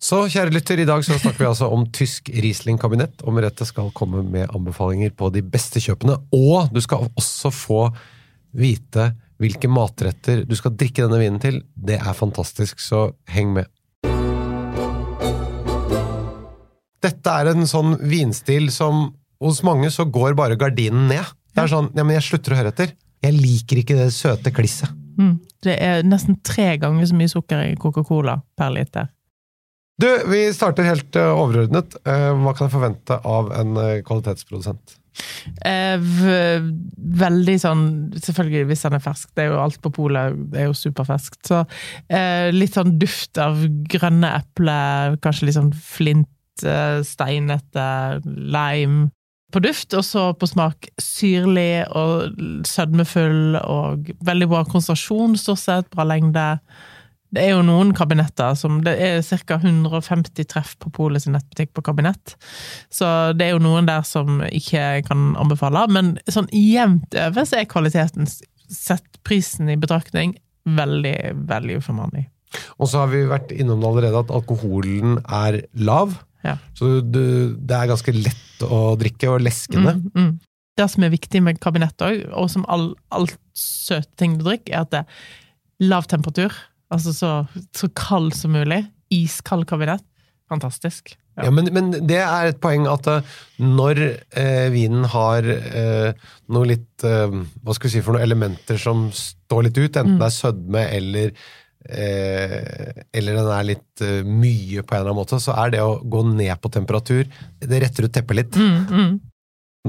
Så 0.01 0.23
kjære 0.33 0.49
lytter, 0.55 0.79
i 0.81 0.87
dag 0.89 1.03
så 1.05 1.13
snakker 1.13 1.43
vi 1.43 1.49
altså 1.51 1.67
om 1.69 1.83
tysk 1.93 2.31
Riesling-kabinett, 2.33 3.21
og 3.21 3.35
Merete 3.37 3.67
skal 3.69 3.91
komme 3.93 4.23
med 4.25 4.49
anbefalinger 4.49 5.13
på 5.13 5.29
de 5.33 5.43
beste 5.45 5.81
kjøpene. 5.83 6.17
Og 6.33 6.71
du 6.73 6.81
skal 6.81 7.05
også 7.05 7.51
få 7.53 7.83
vite 8.57 9.11
hvilke 9.41 9.69
matretter 9.71 10.43
du 10.47 10.55
skal 10.57 10.75
drikke 10.77 11.05
denne 11.05 11.19
vinen 11.21 11.41
til. 11.41 11.61
Det 11.73 11.97
er 11.99 12.17
fantastisk, 12.17 12.81
så 12.81 13.09
heng 13.33 13.55
med. 13.57 13.69
Dette 17.01 17.33
er 17.33 17.49
en 17.49 17.65
sånn 17.65 17.95
vinstil 18.05 18.69
som 18.73 19.07
hos 19.41 19.63
mange 19.65 19.89
så 19.89 20.05
går 20.05 20.35
bare 20.37 20.57
gardinen 20.59 21.07
ned. 21.09 21.31
Det 21.51 21.63
er 21.63 21.71
sånn, 21.71 21.89
ja, 21.97 22.05
men 22.05 22.19
jeg 22.19 22.27
slutter 22.27 22.53
å 22.53 22.59
høre 22.59 22.73
etter. 22.75 22.93
Jeg 23.21 23.37
liker 23.37 23.81
ikke 23.81 23.97
det 23.97 24.11
søte 24.13 24.53
klisset. 24.53 24.93
Mm. 25.17 25.39
Det 25.61 25.73
er 25.81 26.05
nesten 26.07 26.37
tre 26.45 26.75
ganger 26.81 27.09
så 27.09 27.17
mye 27.17 27.29
sukker 27.29 27.65
i 27.65 27.73
Coca-Cola 27.79 28.39
per 28.57 28.71
liter. 28.73 29.09
Du, 30.01 30.07
vi 30.31 30.47
starter 30.53 30.87
helt 30.87 31.15
eh, 31.19 31.29
overordnet. 31.29 31.93
Eh, 32.09 32.31
hva 32.41 32.55
kan 32.55 32.65
jeg 32.67 32.73
forvente 32.73 33.19
av 33.27 33.51
en 33.53 33.77
eh, 33.77 34.01
kvalitetsprodusent? 34.07 34.97
Veldig 37.21 37.55
sånn 37.59 37.81
Selvfølgelig 38.15 38.69
hvis 38.69 38.85
den 38.85 38.95
er 38.95 39.01
fersk, 39.03 39.27
det 39.35 39.43
er 39.43 39.49
jo 39.51 39.57
alt 39.59 39.81
på 39.83 39.91
polet, 39.93 40.37
er 40.55 40.69
jo 40.69 40.77
superferskt. 40.77 41.41
Så 41.49 41.59
litt 42.55 42.77
sånn 42.77 42.95
duft 43.01 43.41
av 43.41 43.59
grønne 43.91 44.29
epler, 44.39 45.17
kanskje 45.21 45.49
litt 45.49 45.57
sånn 45.59 45.73
flint, 45.75 46.31
steinete, 46.63 47.89
lime 48.23 49.11
på 49.51 49.59
duft, 49.67 49.91
og 49.99 50.05
så 50.07 50.23
på 50.39 50.47
smak 50.47 50.87
syrlig 51.01 51.83
og 51.91 52.39
sødmefull 52.67 53.59
og 53.59 54.13
veldig 54.23 54.47
bra 54.53 54.63
konsentrasjon, 54.63 55.35
stort 55.39 55.63
sett, 55.65 55.91
bra 55.91 56.07
lengde. 56.07 56.47
Det 57.31 57.43
er 57.45 57.53
jo 57.53 57.63
noen 57.63 57.93
kabinetter 57.95 58.55
som 58.59 58.81
Det 58.83 58.93
er 58.99 59.21
ca. 59.23 59.57
150 59.61 60.47
treff 60.51 60.73
på 60.83 60.91
Polet 60.91 61.23
sin 61.23 61.35
nettbutikk 61.35 61.73
på 61.77 61.83
kabinett. 61.87 62.35
Så 62.91 63.31
det 63.37 63.47
er 63.47 63.55
jo 63.55 63.63
noen 63.63 63.87
der 63.87 64.03
som 64.07 64.41
ikke 64.47 65.03
kan 65.07 65.31
anbefale. 65.39 65.85
Men 65.91 66.17
sånn 66.27 66.49
jevnt 66.51 67.15
over 67.15 67.47
så 67.47 67.61
er 67.61 67.71
kvaliteten, 67.71 68.27
sett 68.71 69.21
prisen 69.27 69.71
i 69.71 69.79
betraktning, 69.79 70.35
veldig 70.67 71.17
veldig 71.47 71.79
for. 71.85 72.27
Og 72.79 72.89
så 72.91 73.03
har 73.03 73.11
vi 73.13 73.23
vært 73.29 73.53
innom 73.55 73.79
det 73.79 73.89
allerede 73.89 74.23
at 74.25 74.33
alkoholen 74.35 75.19
er 75.23 75.61
lav. 75.79 76.17
Ja. 76.43 76.57
Så 76.77 76.99
du, 76.99 77.55
det 77.55 77.77
er 77.77 77.91
ganske 77.91 78.13
lett 78.15 78.65
å 78.65 78.97
drikke 78.99 79.29
og 79.31 79.45
leskende. 79.45 79.95
Mm, 80.01 80.11
mm. 80.15 80.33
Det 80.79 80.87
som 80.89 81.05
er 81.05 81.13
viktig 81.13 81.41
med 81.45 81.61
kabinett 81.63 82.03
òg, 82.03 82.25
og 82.37 82.49
som 82.51 82.65
all, 82.71 82.91
alt 83.13 83.37
søte 83.57 84.11
ting 84.19 84.37
du 84.39 84.45
drikker, 84.47 84.73
er 84.73 84.85
at 84.85 84.91
det 84.93 85.03
er 85.03 85.87
lav 85.91 86.07
temperatur. 86.09 86.55
Altså 86.91 87.13
så, 87.15 87.31
så 87.77 87.89
kald 87.95 88.33
som 88.35 88.55
mulig. 88.55 88.83
Iskald 89.11 89.67
kabinett. 89.69 90.05
Fantastisk. 90.51 91.15
Ja. 91.39 91.47
men, 91.47 91.69
men 91.71 91.93
det 92.09 92.19
er 92.19 92.49
et 92.49 92.59
poeng 92.59 92.83
at 92.91 93.07
eh, 93.07 93.27
når 93.63 94.01
eh, 94.03 94.67
vinen 94.73 95.05
har 95.13 95.45
eh, 95.47 96.27
noe 96.51 96.67
litt 96.67 97.05
eh, 97.07 97.31
Hva 97.63 97.75
skal 97.77 97.87
vi 97.87 97.93
si 97.93 98.01
for 98.03 98.17
noen 98.17 98.25
elementer 98.25 98.75
som 98.81 99.05
står 99.15 99.69
litt 99.69 99.79
ut, 99.79 99.95
enten 99.95 100.19
det 100.19 100.27
er 100.27 100.35
sødme 100.35 100.83
eller 100.97 101.31
eh, 101.87 102.91
eller 103.15 103.39
den 103.39 103.51
er 103.55 103.69
litt 103.69 104.03
eh, 104.03 104.27
mye 104.27 104.83
på 104.83 104.91
en 104.91 104.99
eller 104.99 105.13
annen 105.13 105.21
måte, 105.21 105.39
så 105.39 105.55
er 105.63 105.71
det 105.77 105.85
å 105.85 106.01
gå 106.03 106.25
ned 106.33 106.53
på 106.59 106.73
temperatur 106.75 107.23
Det 107.63 107.79
retter 107.79 108.09
ut 108.09 108.15
teppet 108.19 108.41
litt. 108.41 108.59
Mm, 108.59 108.83
mm. 108.91 109.15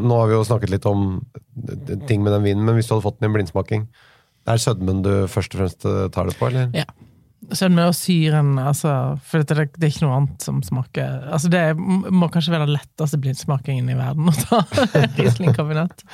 Nå 0.06 0.22
har 0.22 0.30
vi 0.30 0.38
jo 0.38 0.46
snakket 0.46 0.76
litt 0.76 0.86
om 0.88 1.18
eh, 1.18 1.98
ting 2.06 2.22
med 2.22 2.36
den 2.36 2.46
vinen, 2.46 2.62
men 2.68 2.78
hvis 2.78 2.86
du 2.86 2.94
hadde 2.94 3.08
fått 3.10 3.18
den 3.18 3.26
i 3.26 3.32
en 3.32 3.36
blindsmaking, 3.40 3.88
det 4.42 4.56
er 4.56 4.62
sødmen 4.62 5.02
du 5.04 5.12
først 5.30 5.54
og 5.54 5.62
fremst 5.62 5.88
eh, 5.88 6.04
tar 6.14 6.30
det 6.30 6.38
på, 6.38 6.50
eller? 6.50 6.70
Ja. 6.76 6.88
Sødme 7.50 7.88
og 7.90 7.94
syren, 7.98 8.52
altså, 8.60 8.90
for 9.26 9.42
det, 9.42 9.64
det 9.74 9.86
er 9.86 9.90
ikke 9.90 10.04
noe 10.04 10.18
annet 10.20 10.44
som 10.44 10.60
smaker 10.62 11.24
altså 11.34 11.48
Det 11.50 11.62
må 11.74 12.28
kanskje 12.30 12.52
være 12.54 12.68
den 12.68 12.76
letteste 12.76 13.18
blindsmakingen 13.18 13.88
i 13.90 13.96
verden 13.98 14.30
å 14.30 14.34
ta 14.44 14.60
Riesling-kabinett. 15.18 16.04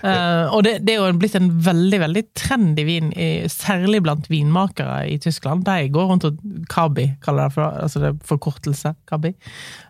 Uh, 0.00 0.48
og 0.56 0.64
det, 0.64 0.78
det 0.86 0.94
er 0.94 1.02
jo 1.02 1.18
blitt 1.20 1.36
en 1.36 1.50
veldig 1.66 2.00
veldig 2.06 2.22
trendy 2.32 2.86
vin, 2.88 3.12
i, 3.12 3.28
særlig 3.52 4.00
blant 4.06 4.30
vinmakere 4.32 5.02
i 5.12 5.18
Tyskland. 5.20 5.66
De 5.68 5.92
går 5.92 6.08
rundt 6.10 6.24
og 6.30 6.40
Kabi, 6.72 7.10
kaller 7.24 7.50
det 7.50 7.58
for, 7.58 7.84
altså 7.84 8.00
det 8.00 8.14
er 8.14 8.22
forkortelse. 8.32 8.94
Kabi. 9.10 9.34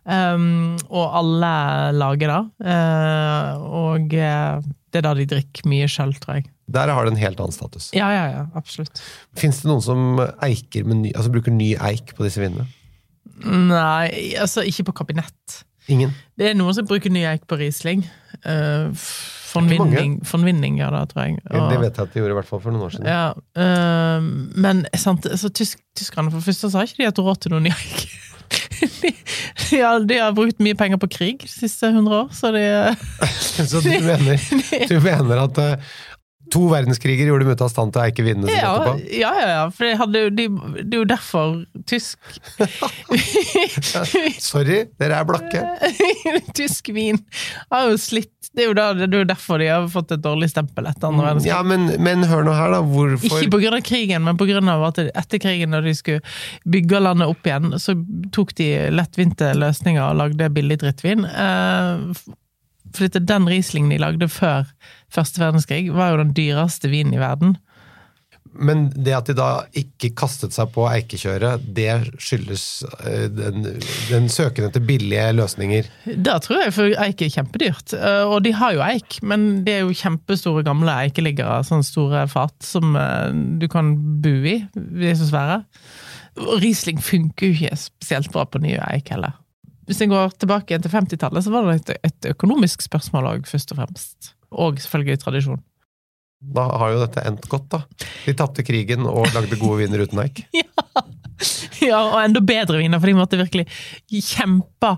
Um, 0.02 0.74
og 0.90 1.20
alle 1.22 1.54
lager 1.94 2.34
det. 2.34 2.42
Uh, 2.66 3.62
og 3.86 4.18
eh, 4.18 4.58
det 4.90 5.00
er 5.00 5.06
da 5.06 5.14
de 5.16 5.30
drikker 5.30 5.70
mye 5.70 5.86
sjøl, 5.90 6.18
tror 6.18 6.40
jeg. 6.40 6.50
Der 6.66 6.88
har 6.88 7.04
det 7.04 7.12
en 7.12 7.20
helt 7.20 7.40
annen 7.40 7.52
status. 7.52 7.90
Ja, 7.92 8.08
ja, 8.14 8.24
ja, 8.32 8.46
absolutt. 8.56 9.02
Fins 9.36 9.60
det 9.62 9.68
noen 9.68 9.82
som 9.84 10.16
eiker 10.42 10.86
med 10.88 11.02
ny, 11.02 11.12
altså 11.12 11.32
bruker 11.34 11.52
ny 11.52 11.74
eik 11.76 12.14
på 12.16 12.24
disse 12.24 12.40
vinene? 12.40 12.66
Nei, 13.44 14.34
altså 14.40 14.64
ikke 14.64 14.86
på 14.88 14.98
kabinett. 15.02 15.60
Ingen? 15.92 16.14
Det 16.38 16.48
er 16.48 16.56
noen 16.56 16.72
som 16.76 16.86
bruker 16.88 17.12
ny 17.12 17.26
eik 17.28 17.44
på 17.50 17.58
Riesling. 17.60 18.06
Uh, 18.46 18.88
von 19.52 19.68
Winning 19.68 20.78
gjør 20.80 20.94
det, 20.96 21.02
tror 21.12 21.26
jeg. 21.26 21.38
Og- 21.50 21.70
Det 21.70 21.80
vet 21.82 21.96
jeg 21.98 22.06
at 22.08 22.14
de 22.14 22.20
gjorde 22.22 22.32
i 22.34 22.38
hvert 22.40 22.48
fall 22.48 22.60
for 22.64 22.72
noen 22.72 22.86
år 22.86 22.94
siden. 22.94 23.06
ja, 23.06 23.34
uh, 23.60 24.20
men 24.56 24.86
sant, 24.96 25.26
altså, 25.26 25.50
tysk, 25.52 25.78
tyskerne 25.96 26.32
for 26.32 26.40
første 26.40 26.70
sa 26.72 26.82
ikke 26.82 27.02
de 27.02 27.10
hatt 27.10 27.18
råd 27.18 27.40
til 27.44 27.52
noen 27.52 27.68
ny 27.68 27.74
eik. 27.74 28.08
De, 29.02 29.12
de, 29.70 29.78
har, 29.80 30.00
de 30.08 30.18
har 30.18 30.32
brukt 30.36 30.58
mye 30.64 30.74
penger 30.78 30.98
på 31.00 31.08
krig 31.12 31.44
de 31.44 31.48
siste 31.52 31.92
hundre 31.92 32.24
år, 32.24 32.32
så 32.32 32.50
de 32.54 32.64
Så 33.68 33.80
du 33.84 33.90
mener, 34.04 34.40
du 34.88 35.00
mener 35.00 35.44
at 35.44 35.58
eh, 35.62 35.94
to 36.54 36.64
verdenskriger 36.70 37.28
gjorde 37.28 37.46
dem 37.46 37.54
ute 37.56 37.66
av 37.66 37.72
stand 37.72 37.94
til 37.94 38.02
å 38.02 38.04
eike 38.06 38.24
vinene 38.24 38.48
sine 38.48 38.60
ja, 38.60 38.72
etterpå? 38.74 39.14
ja, 39.18 39.32
ja, 39.40 39.48
ja, 39.50 39.64
for 39.74 39.86
det, 39.86 39.94
hadde, 40.00 40.22
de, 40.38 40.46
det 40.80 40.84
er 40.84 41.00
jo 41.00 41.08
derfor 41.10 41.54
tysk 41.90 42.18
Sorry, 44.44 44.84
dere 45.00 45.18
er 45.20 45.26
blakke. 45.26 45.62
Tysk 46.58 46.90
vin 46.94 47.18
har 47.72 47.88
jo 47.90 47.98
slitt 48.00 48.50
Det 48.54 48.64
er 48.64 48.68
jo, 48.70 48.76
da, 48.76 48.86
det 48.96 49.08
er 49.08 49.24
jo 49.24 49.28
derfor 49.28 49.60
de 49.62 49.68
har 49.70 49.88
fått 49.90 50.14
et 50.14 50.22
dårlig 50.22 50.50
stempel 50.52 50.86
etter 50.88 51.08
andre 51.08 51.26
verdenskrig. 51.28 51.50
Ja, 51.50 51.60
men, 51.66 51.88
men 52.04 52.26
hør 52.28 52.44
nå 52.46 52.54
her, 52.54 52.74
da. 52.76 52.80
Hvorfor 52.84 53.42
Ikke 53.42 53.72
av 53.72 53.82
krigen, 53.86 54.26
men 54.26 54.70
av 54.70 54.86
at 54.90 55.00
etter 55.06 55.42
krigen, 55.42 55.72
når 55.74 55.88
de 55.88 55.96
skulle 55.98 56.22
bygge 56.70 57.02
landet 57.02 57.32
opp 57.32 57.48
igjen, 57.48 57.74
så 57.82 57.96
tok 58.34 58.54
de 58.60 58.68
lettvinte 58.94 59.50
løsninger 59.58 60.04
og 60.04 60.20
lagde 60.20 60.50
billig 60.54 60.78
drittvin. 60.84 61.26
Eh, 61.26 62.34
For 62.94 63.10
den 63.10 63.50
Rieslingen 63.50 63.90
de 63.90 63.98
lagde 63.98 64.30
før 64.30 64.68
første 65.12 65.42
verdenskrig, 65.42 65.88
var 65.94 66.12
jo 66.12 66.22
den 66.22 66.34
dyreste 66.36 66.90
vinen 66.92 67.16
i 67.16 67.22
verden. 67.22 67.56
Men 68.54 68.84
det 68.94 69.14
at 69.16 69.26
de 69.26 69.34
da 69.34 69.48
ikke 69.74 70.12
kastet 70.14 70.54
seg 70.54 70.70
på 70.74 70.84
eikekjøret, 70.86 71.64
det 71.74 71.90
skyldes 72.22 72.84
eh, 73.02 73.26
den, 73.34 73.66
den 74.10 74.28
søken 74.30 74.68
etter 74.68 74.84
billige 74.84 75.26
løsninger. 75.34 75.88
Det 76.06 76.36
tror 76.44 76.62
jeg, 76.62 76.74
for 76.76 76.94
eik 77.06 77.24
er 77.24 77.32
kjempedyrt. 77.34 77.96
Eh, 77.98 78.22
Og 78.30 78.44
de 78.46 78.54
har 78.54 78.76
jo 78.76 78.84
eik, 78.86 79.18
men 79.26 79.64
det 79.66 79.74
er 79.74 79.82
jo 79.82 79.98
kjempestore 79.98 80.62
gamle 80.66 80.94
eikeliggere, 81.06 81.64
sånne 81.66 81.86
store 81.88 82.26
fat 82.30 82.54
som 82.62 82.94
eh, 83.00 83.32
du 83.58 83.66
kan 83.72 83.96
bo 84.22 84.36
i. 84.46 84.60
De 84.74 85.10
er 85.10 85.18
så 85.18 85.32
svære. 85.32 85.64
Og 86.44 86.58
Riesling 86.62 87.02
funker 87.02 87.50
jo 87.50 87.58
ikke 87.58 87.80
spesielt 87.88 88.30
bra 88.34 88.46
på 88.46 88.62
nye 88.62 88.78
eik 88.92 89.10
heller. 89.14 89.34
Hvis 89.88 90.00
jeg 90.00 90.12
går 90.12 90.34
tilbake 90.40 90.72
igjen 90.72 90.84
til 90.84 90.94
50-tallet, 90.94 91.44
så 91.44 91.52
var 91.52 91.68
det 91.68 91.76
et, 91.80 92.10
et 92.10 92.30
økonomisk 92.32 92.84
spørsmål 92.86 93.30
òg, 93.34 93.48
først 93.50 93.74
og 93.74 93.80
fremst. 93.80 94.34
Og 94.54 94.80
selvfølgelig 94.80 95.20
tradisjon. 95.22 95.62
Da 96.54 96.64
har 96.80 96.92
jo 96.92 97.02
dette 97.02 97.24
endt 97.24 97.46
godt, 97.48 97.68
da. 97.72 98.06
De 98.26 98.34
tapte 98.36 98.64
krigen 98.66 99.06
og 99.08 99.28
lagde 99.32 99.58
gode 99.60 99.84
viner 99.84 100.04
uten 100.06 100.24
eik. 100.26 100.44
Ja, 101.82 101.98
og 101.98 102.20
enda 102.22 102.40
bedre 102.44 102.78
viner, 102.78 103.00
for 103.02 103.10
de 103.10 103.16
måtte 103.18 103.36
virkelig 103.36 103.64
kjempe 104.08 104.92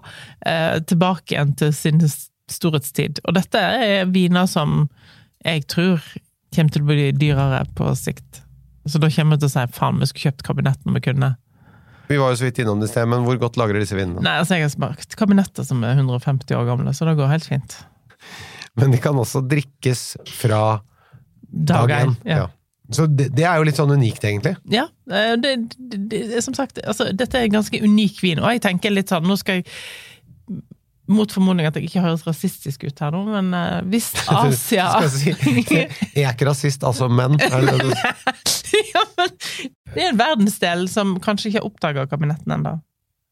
eh, 0.46 0.76
tilbake 0.86 1.34
igjen 1.34 1.54
til 1.58 1.72
sin 1.74 2.02
storhetstid. 2.52 3.22
Og 3.24 3.34
dette 3.38 3.58
er 3.58 4.10
viner 4.12 4.46
som 4.50 4.84
jeg 5.42 5.64
tror 5.72 6.04
kommer 6.54 6.74
til 6.74 6.84
å 6.84 6.90
bli 6.90 7.08
dyrere 7.16 7.64
på 7.78 7.88
sikt. 7.98 8.42
Så 8.86 9.00
da 9.02 9.10
kommer 9.10 9.36
vi 9.36 9.42
til 9.42 9.50
å 9.50 9.54
si 9.56 9.64
faen, 9.74 9.98
vi 9.98 10.08
skulle 10.10 10.28
kjøpt 10.28 10.46
kabinett 10.46 10.84
når 10.84 10.98
vi 10.98 11.04
kunne. 11.08 11.32
Vi 12.08 12.18
var 12.20 12.32
jo 12.32 12.38
så 12.40 12.46
vidt 12.48 12.60
innom 12.62 12.80
det 12.82 12.88
i 12.90 12.92
sted, 12.92 13.08
men 13.10 13.24
hvor 13.26 13.38
godt 13.40 13.56
lagrer 13.60 13.82
disse 13.82 13.96
vinene? 13.98 14.22
Nei, 14.24 14.36
altså 14.40 14.58
jeg 14.58 14.66
har 14.68 14.74
smakt 14.74 15.16
kabinetter 15.18 15.66
som 15.66 15.82
er 15.86 15.96
150 15.98 16.54
år 16.58 16.68
gamle, 16.68 16.92
så 16.94 17.08
det 17.08 17.16
går 17.18 17.32
helt 17.32 17.48
fint. 17.48 17.78
Men 18.76 18.92
de 18.94 19.00
kan 19.02 19.16
også 19.18 19.42
drikkes 19.48 20.04
fra 20.36 20.62
Dag 21.46 21.90
én. 21.94 22.14
Ja. 22.26 22.36
Ja. 22.44 22.46
Så 22.92 23.06
det, 23.10 23.30
det 23.34 23.42
er 23.48 23.56
jo 23.58 23.64
litt 23.66 23.78
sånn 23.78 23.90
unikt, 23.96 24.22
egentlig. 24.28 24.52
Ja, 24.70 24.84
eh, 25.10 25.32
det, 25.42 25.54
det, 26.10 26.20
som 26.44 26.54
sagt, 26.54 26.78
altså, 26.86 27.08
dette 27.16 27.40
er 27.40 27.48
en 27.48 27.56
ganske 27.56 27.80
unik 27.82 28.20
vin, 28.22 28.42
og 28.42 28.52
jeg 28.54 28.62
tenker 28.62 28.92
litt 28.94 29.10
sånn, 29.10 29.26
nå 29.26 29.34
skal 29.40 29.58
jeg 29.62 29.66
mot 31.06 31.30
formodning 31.30 31.68
at 31.68 31.76
jeg 31.78 31.86
ikke 31.86 32.02
høres 32.02 32.24
rasistisk 32.26 32.82
ut 32.88 32.98
her 33.02 33.14
nå, 33.14 33.20
men 33.30 33.50
eh, 33.54 33.80
hvis 33.90 34.08
Asia 34.26 34.88
jeg, 35.22 35.88
er 36.18 36.32
ikke 36.32 36.48
rasist, 36.48 36.82
altså, 36.86 37.06
men 37.10 37.38
er 37.38 37.58
det 37.62 37.76
det 37.76 37.90
du- 37.90 38.54
Det 39.94 40.02
er 40.02 40.10
en 40.10 40.18
verdensdel 40.20 40.86
som 40.92 41.16
kanskje 41.24 41.50
ikke 41.50 41.60
har 41.62 41.68
oppdaga 41.68 42.06
kabinetten 42.10 42.52
ennå. 42.58 42.76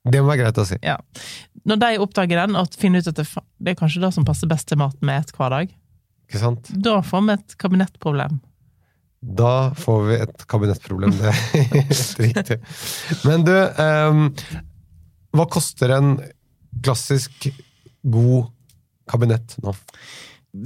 Det 0.04 0.20
må 0.20 0.30
være 0.32 0.42
greit 0.44 0.58
å 0.60 0.66
si. 0.68 0.76
Ja. 0.84 0.98
Når 1.64 1.80
de 1.80 1.90
oppdager 2.04 2.42
den, 2.42 2.56
og 2.60 2.74
finner 2.76 3.00
ut 3.00 3.08
at 3.08 3.16
det, 3.20 3.24
det 3.64 3.72
er 3.72 3.78
kanskje 3.78 4.02
det 4.02 4.10
som 4.16 4.26
passer 4.28 4.50
best 4.50 4.68
til 4.68 4.80
maten 4.80 5.08
vi 5.08 5.16
spiser 5.22 5.38
hver 5.40 5.54
dag, 5.54 5.70
Ikke 6.28 6.42
sant? 6.42 6.68
da 6.84 6.98
får 7.04 7.24
vi 7.24 7.36
et 7.38 7.56
kabinettproblem. 7.60 8.36
Da 9.24 9.54
får 9.80 10.02
vi 10.10 10.18
et 10.20 10.44
kabinettproblem, 10.52 11.14
det 11.16 11.30
er 11.30 11.38
helt 11.72 12.20
riktig. 12.20 12.58
Men 13.24 13.46
du, 13.48 13.54
um, 13.80 14.26
hva 15.34 15.46
koster 15.48 15.94
en 15.96 16.18
klassisk 16.84 17.48
god 18.04 18.50
kabinett 19.08 19.56
nå? 19.64 19.72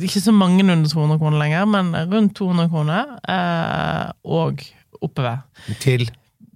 Ikke 0.05 0.21
så 0.21 0.35
mange 0.35 0.67
under 0.67 0.91
200 0.91 1.21
kroner 1.23 1.41
lenger, 1.41 1.71
men 1.71 1.95
rundt 2.11 2.35
200 2.37 2.67
kroner. 2.69 3.15
Eh, 3.25 4.11
og 4.29 4.61
oppover. 5.01 5.45
Til 5.83 6.09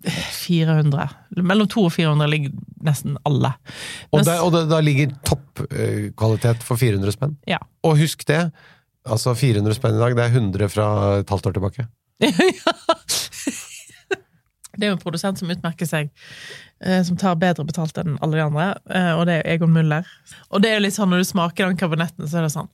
400. 0.03 1.09
Mellom 1.43 1.69
200 1.71 1.87
og 1.87 1.93
400 1.95 2.31
ligger 2.33 2.55
nesten 2.83 3.17
alle. 3.29 3.53
Og, 4.11 4.25
der, 4.27 4.43
og 4.43 4.55
da, 4.71 4.81
ligger 4.83 5.15
toppkvalitet 5.27 6.65
for 6.67 6.81
400 6.81 7.15
spenn. 7.15 7.37
Ja. 7.49 7.61
Og 7.87 8.01
husk 8.03 8.27
det, 8.29 8.45
altså 9.07 9.35
400 9.39 9.79
spenn 9.79 9.99
i 9.99 10.03
dag, 10.03 10.17
det 10.19 10.27
er 10.27 10.41
100 10.41 10.73
fra 10.75 10.89
et 11.21 11.31
halvt 11.31 11.51
år 11.51 11.59
tilbake. 11.59 11.87
Det 14.73 14.87
er 14.87 14.93
jo 14.93 14.97
en 14.97 15.03
produsent 15.03 15.37
som 15.37 15.51
utmerker 15.53 15.85
seg, 15.89 16.09
eh, 16.81 17.03
som 17.05 17.19
tar 17.21 17.37
bedre 17.41 17.67
betalt 17.69 17.99
enn 18.01 18.15
alle 18.25 18.39
de 18.39 18.45
andre, 18.47 18.69
eh, 18.89 19.11
og 19.13 19.27
det 19.29 19.35
er 19.39 19.51
Egon 19.53 19.75
Muller. 19.75 20.09
Og 20.49 20.63
det 20.65 20.71
er 20.71 20.79
jo 20.79 20.85
litt 20.87 20.97
sånn, 20.97 21.13
når 21.13 21.21
du 21.21 21.29
smaker 21.29 21.69
den 21.69 21.77
kabinetten, 21.81 22.25
så 22.25 22.41
er 22.41 22.47
det 22.47 22.55
sånn 22.55 22.71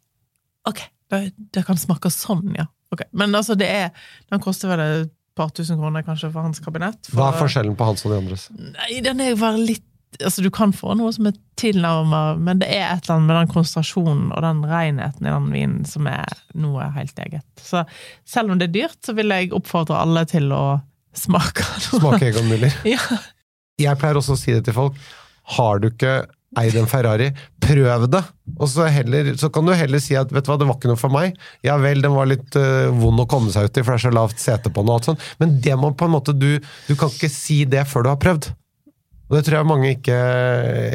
Ok, 0.69 0.85
det, 1.11 1.21
det 1.57 1.65
kan 1.67 1.79
smake 1.81 2.11
sånn, 2.15 2.53
ja. 2.55 2.69
Ok. 2.95 3.03
Men 3.13 3.35
altså, 3.37 3.57
det 3.59 3.67
er 3.69 3.91
Den 4.31 4.41
koster 4.41 4.71
vel 4.71 5.09
par 5.39 5.53
tusen 5.57 5.79
kroner, 5.81 6.05
kanskje, 6.07 6.33
for 6.35 6.45
hans 6.45 6.61
kabinett. 6.65 6.99
For, 7.09 7.19
Hva 7.21 7.31
er 7.33 7.39
forskjellen 7.41 7.77
på 7.79 7.87
hans 7.89 8.05
og 8.05 8.13
de 8.13 8.19
andres? 8.23 8.49
Nei, 8.59 8.99
den 9.07 9.23
er 9.25 9.33
jo 9.35 9.45
bare 9.45 9.61
litt 9.63 9.85
Altså, 10.25 10.41
du 10.41 10.49
kan 10.51 10.71
få 10.73 10.95
noe 10.97 11.11
som 11.13 11.27
er 11.29 11.35
tilnærmet, 11.61 12.39
men 12.41 12.63
det 12.63 12.71
er 12.73 12.95
et 12.95 13.05
eller 13.05 13.19
annet 13.19 13.29
med 13.29 13.37
den 13.37 13.51
konsentrasjonen 13.53 14.31
og 14.33 14.41
den 14.41 14.63
renheten 14.67 15.27
i 15.29 15.35
den 15.35 15.51
vinen 15.53 15.83
som 15.87 16.09
er 16.09 16.33
noe 16.57 16.87
helt 16.95 17.21
eget. 17.21 17.45
Så 17.61 17.83
selv 18.27 18.55
om 18.55 18.59
det 18.59 18.71
er 18.71 18.73
dyrt, 18.79 18.97
så 19.05 19.13
vil 19.15 19.29
jeg 19.37 19.53
oppfordre 19.53 20.01
alle 20.01 20.23
til 20.31 20.49
å 20.57 20.63
smake 21.13 21.61
noe. 21.61 22.01
Smake 22.01 22.31
Egon 22.33 22.49
Müller. 22.49 22.73
Ja. 22.97 23.21
Jeg 23.79 24.01
pleier 24.01 24.19
også 24.19 24.35
å 24.35 24.41
si 24.41 24.57
det 24.57 24.65
til 24.67 24.79
folk. 24.81 24.97
Har 25.59 25.85
du 25.85 25.91
ikke 25.93 26.17
eid 26.57 26.77
en 26.81 26.89
Ferrari, 26.89 27.29
prøv 27.61 28.07
det! 28.09 28.23
Og 28.57 28.71
så, 28.73 28.87
heller, 28.89 29.35
så 29.37 29.51
kan 29.53 29.67
du 29.69 29.75
heller 29.77 30.01
si 30.01 30.17
at 30.17 30.31
vet 30.33 30.47
du 30.47 30.51
hva, 30.51 30.57
det 30.61 30.69
var 30.69 30.79
ikke 30.79 30.91
noe 30.91 31.01
for 31.01 31.13
meg. 31.13 31.37
Ja 31.67 31.77
vel, 31.81 32.01
den 32.05 32.17
var 32.17 32.31
litt 32.31 32.57
uh, 32.57 32.89
vond 32.97 33.21
å 33.21 33.29
komme 33.29 33.53
seg 33.53 33.69
ut 33.69 33.77
i, 33.77 33.85
for 33.85 33.95
det 33.95 34.01
er 34.01 34.07
så 34.07 34.15
lavt 34.17 34.41
sete 34.43 34.73
på 34.73 34.85
den. 34.85 34.93
og 34.93 35.01
alt 35.01 35.11
sånt. 35.11 35.27
Men 35.43 35.59
det 35.65 35.77
må 35.79 35.93
på 35.93 36.09
en 36.09 36.15
måte 36.17 36.33
du 36.37 36.51
Du 36.89 36.95
kan 36.97 37.13
ikke 37.13 37.31
si 37.33 37.65
det 37.69 37.85
før 37.91 38.07
du 38.07 38.13
har 38.15 38.23
prøvd. 38.23 38.53
Og 39.29 39.37
det 39.37 39.45
tror 39.45 39.59
jeg 39.59 39.69
mange 39.69 39.91
ikke 39.93 40.17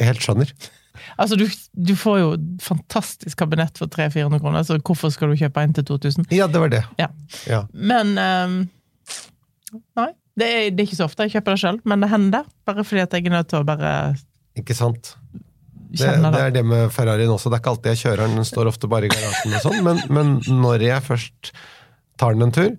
helt 0.02 0.26
skjønner. 0.26 0.54
Altså, 1.22 1.38
du, 1.38 1.46
du 1.74 1.94
får 1.98 2.18
jo 2.22 2.30
fantastisk 2.63 3.38
kabinett 3.38 3.78
for 3.78 3.92
300-400 3.92 4.42
kroner, 4.42 4.66
så 4.66 4.80
hvorfor 4.80 5.12
skal 5.13 5.30
du 5.30 5.38
kjøpe 5.38 5.62
en 5.62 5.76
til 5.78 5.86
2000? 5.86 6.30
Ja, 6.34 6.48
det 6.50 6.62
var 6.62 6.74
det. 6.74 6.82
Ja. 6.98 7.12
Ja. 7.50 7.63
Men 7.74 8.18
um, 8.18 8.60
Nei. 10.00 10.12
Det 10.34 10.46
er, 10.50 10.70
det 10.74 10.82
er 10.82 10.88
ikke 10.88 10.98
så 10.98 11.06
ofte 11.06 11.28
jeg 11.28 11.36
kjøper 11.36 11.54
det 11.54 11.62
sjøl, 11.62 11.76
men 11.86 12.02
det 12.02 12.10
hender. 12.10 12.48
Bare 12.66 12.86
fordi 12.88 13.04
at 13.04 13.13
jeg 13.13 13.28
er 13.28 13.36
nødt 13.36 13.52
til 13.52 13.62
å 13.62 13.68
bare 13.68 13.92
Ikke 14.58 14.74
sant? 14.78 15.13
Det, 15.94 16.08
det 16.10 16.32
det. 16.34 16.40
er 16.42 16.54
det 16.56 16.64
med 16.66 16.88
Ferrarien 16.96 17.30
også. 17.30 17.52
Det 17.52 17.60
er 17.60 17.62
ikke 17.64 17.74
alltid 17.76 17.92
jeg 17.94 18.02
kjører 18.04 18.24
den, 18.26 18.36
den 18.42 18.48
står 18.50 18.70
ofte 18.72 18.90
bare 18.90 19.06
i 19.06 19.12
garasjen 19.14 19.54
og 19.60 19.62
sånn, 19.68 19.80
men, 19.86 20.00
men 20.10 20.32
når 20.64 20.86
jeg 20.88 21.06
først 21.06 21.52
tar 22.22 22.34
den 22.38 22.48
en 22.48 22.56
tur 22.56 22.72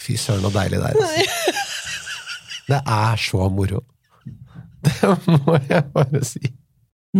Fy 0.00 0.14
søren, 0.16 0.40
så 0.46 0.50
deilig 0.54 0.78
det 0.80 0.94
er. 0.94 0.96
Altså. 0.96 1.58
Det 2.70 2.78
er 2.80 3.20
så 3.20 3.48
moro. 3.52 3.82
Det 4.80 5.10
må 5.44 5.58
jeg 5.68 5.82
bare 5.92 6.22
si. 6.24 6.40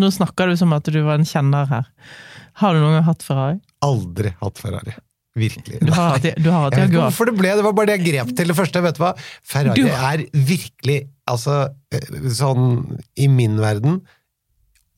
Nå 0.00 0.08
snakker 0.14 0.48
du 0.48 0.56
som 0.56 0.72
at 0.72 0.86
du 0.88 0.96
var 1.04 1.18
en 1.20 1.26
kjenner 1.28 1.68
her. 1.68 1.88
Har 2.62 2.72
du 2.72 2.80
noen 2.80 2.96
gang 2.96 3.04
hatt 3.10 3.24
Ferrari? 3.26 3.58
Aldri 3.84 4.32
hatt 4.40 4.60
Ferrari. 4.62 4.94
Virkelig. 5.40 5.78
Du 5.84 5.92
har 5.94 6.14
hatt, 6.16 6.24
du 6.40 6.48
har 6.50 6.64
hatt 6.64 6.74
Jeg 6.78 6.86
vet 6.88 6.94
ikke 6.94 7.02
hvorfor 7.04 7.28
det 7.30 7.34
ble, 7.38 7.52
det 7.58 7.64
var 7.66 7.74
bare 7.76 7.90
det 7.92 7.98
jeg 7.98 8.06
grep 8.08 8.32
til 8.38 8.50
det 8.50 8.56
første. 8.58 8.82
Vet 8.86 8.96
du 8.96 9.02
hva? 9.04 9.12
Ferrari 9.52 9.84
Du- 9.84 9.92
er 9.92 10.24
virkelig, 10.48 10.96
altså, 11.30 11.58
eh, 11.92 12.08
sånn 12.40 12.96
i 13.20 13.28
min 13.30 13.60
verden, 13.62 14.00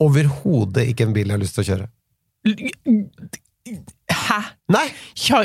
overhodet 0.03 0.89
ikke 0.93 1.07
en 1.09 1.15
bil 1.17 1.29
jeg 1.31 1.37
har 1.37 1.43
lyst 1.43 1.59
til 1.59 1.65
å 1.65 1.69
kjøre. 1.71 1.89
Hæ? 4.13 4.39
Nei! 4.73 4.87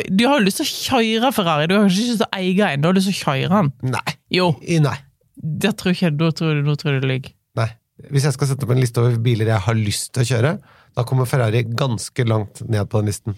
Du 0.10 0.24
har 0.28 0.40
jo 0.40 0.46
lyst 0.46 0.62
til 0.62 0.68
å 0.68 1.02
kjøre 1.02 1.32
Ferrari, 1.36 1.68
du 1.70 1.76
har 1.78 1.86
ikke 1.90 1.98
lyst 2.02 2.22
til 2.24 2.28
å 2.28 2.32
eie 2.40 2.70
en, 2.74 2.84
du 2.84 2.90
har 2.90 2.98
lyst 2.98 3.12
til 3.12 3.18
å 3.18 3.36
kjøre 3.36 3.52
den. 3.54 3.72
Nei. 3.94 4.16
Jo, 4.34 4.48
Nei. 4.84 4.96
det 5.38 5.76
tror 5.80 5.94
jeg 5.94 6.00
ikke, 6.00 6.14
da 6.20 6.32
tror 6.40 6.62
du, 6.66 6.72
tror 6.82 6.98
du 7.02 7.08
ligger. 7.10 7.34
Nei. 7.60 7.70
Hvis 8.14 8.28
jeg 8.28 8.36
skal 8.36 8.52
sette 8.52 8.66
opp 8.68 8.74
en 8.76 8.82
liste 8.82 9.02
over 9.02 9.18
biler 9.26 9.50
jeg 9.54 9.64
har 9.68 9.78
lyst 9.78 10.12
til 10.14 10.26
å 10.26 10.30
kjøre, 10.32 10.54
da 10.98 11.06
kommer 11.06 11.30
Ferrari 11.30 11.64
ganske 11.78 12.26
langt 12.26 12.64
ned 12.66 12.90
på 12.90 13.02
den 13.02 13.12
listen. 13.12 13.38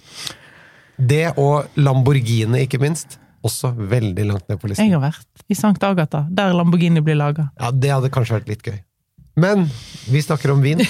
Det 0.99 1.25
og 1.39 1.79
Lamborghini, 1.79 2.65
ikke 2.65 2.79
minst, 2.81 3.19
også 3.45 3.71
veldig 3.75 4.25
langt 4.27 4.49
ned 4.51 4.59
på 4.59 4.67
listen. 4.71 4.87
Jeg 4.87 4.95
har 4.97 5.03
vært 5.03 5.45
i 5.51 5.55
Sankt 5.55 5.83
Agatha, 5.87 6.25
der 6.31 6.55
Lamborghini 6.55 7.03
blir 7.03 7.19
laga. 7.19 7.49
Ja, 7.59 7.71
Det 7.71 7.91
hadde 7.91 8.11
kanskje 8.11 8.39
vært 8.39 8.51
litt 8.51 8.63
gøy. 8.67 8.79
Men 9.39 9.69
vi 10.11 10.19
snakker 10.23 10.51
om 10.51 10.63
vin. 10.63 10.81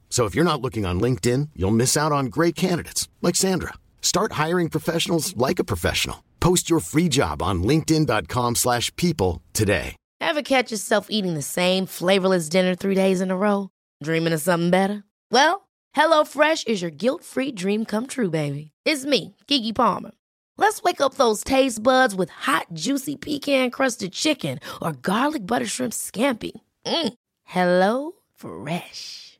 So 0.11 0.25
if 0.25 0.35
you're 0.35 0.51
not 0.51 0.61
looking 0.61 0.85
on 0.85 1.01
LinkedIn, 1.01 1.49
you'll 1.55 1.71
miss 1.71 1.97
out 1.97 2.11
on 2.11 2.25
great 2.25 2.55
candidates 2.55 3.09
like 3.21 3.35
Sandra. 3.35 3.73
Start 4.01 4.33
hiring 4.33 4.69
professionals 4.69 5.35
like 5.35 5.57
a 5.57 5.63
professional. 5.63 6.23
Post 6.39 6.69
your 6.69 6.81
free 6.81 7.09
job 7.09 7.41
on 7.41 7.63
linkedin.com/people 7.63 9.41
today. 9.53 9.95
Ever 10.19 10.43
catch 10.43 10.71
yourself 10.71 11.07
eating 11.09 11.33
the 11.33 11.41
same 11.41 11.87
flavorless 11.87 12.49
dinner 12.49 12.75
three 12.75 12.95
days 12.95 13.21
in 13.21 13.31
a 13.31 13.37
row? 13.37 13.69
Dreaming 14.03 14.33
of 14.33 14.41
something 14.41 14.69
better? 14.69 15.03
Well, 15.31 15.67
HelloFresh 15.95 16.67
is 16.67 16.81
your 16.81 16.91
guilt-free 16.91 17.53
dream 17.53 17.85
come 17.85 18.05
true, 18.07 18.29
baby. 18.29 18.71
It's 18.85 19.05
me, 19.05 19.35
Gigi 19.47 19.73
Palmer. 19.73 20.11
Let's 20.57 20.83
wake 20.83 21.01
up 21.01 21.15
those 21.15 21.43
taste 21.43 21.81
buds 21.81 22.13
with 22.13 22.29
hot, 22.29 22.67
juicy 22.73 23.15
pecan-crusted 23.15 24.11
chicken 24.13 24.59
or 24.81 24.93
garlic 24.93 25.45
butter 25.45 25.65
shrimp 25.65 25.93
scampi. 25.93 26.51
Mm. 26.85 27.13
Hello 27.43 28.11
Fresh. 28.35 29.39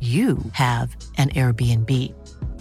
you 0.00 0.38
have 0.52 0.96
an 1.18 1.28
Airbnb. 1.30 1.90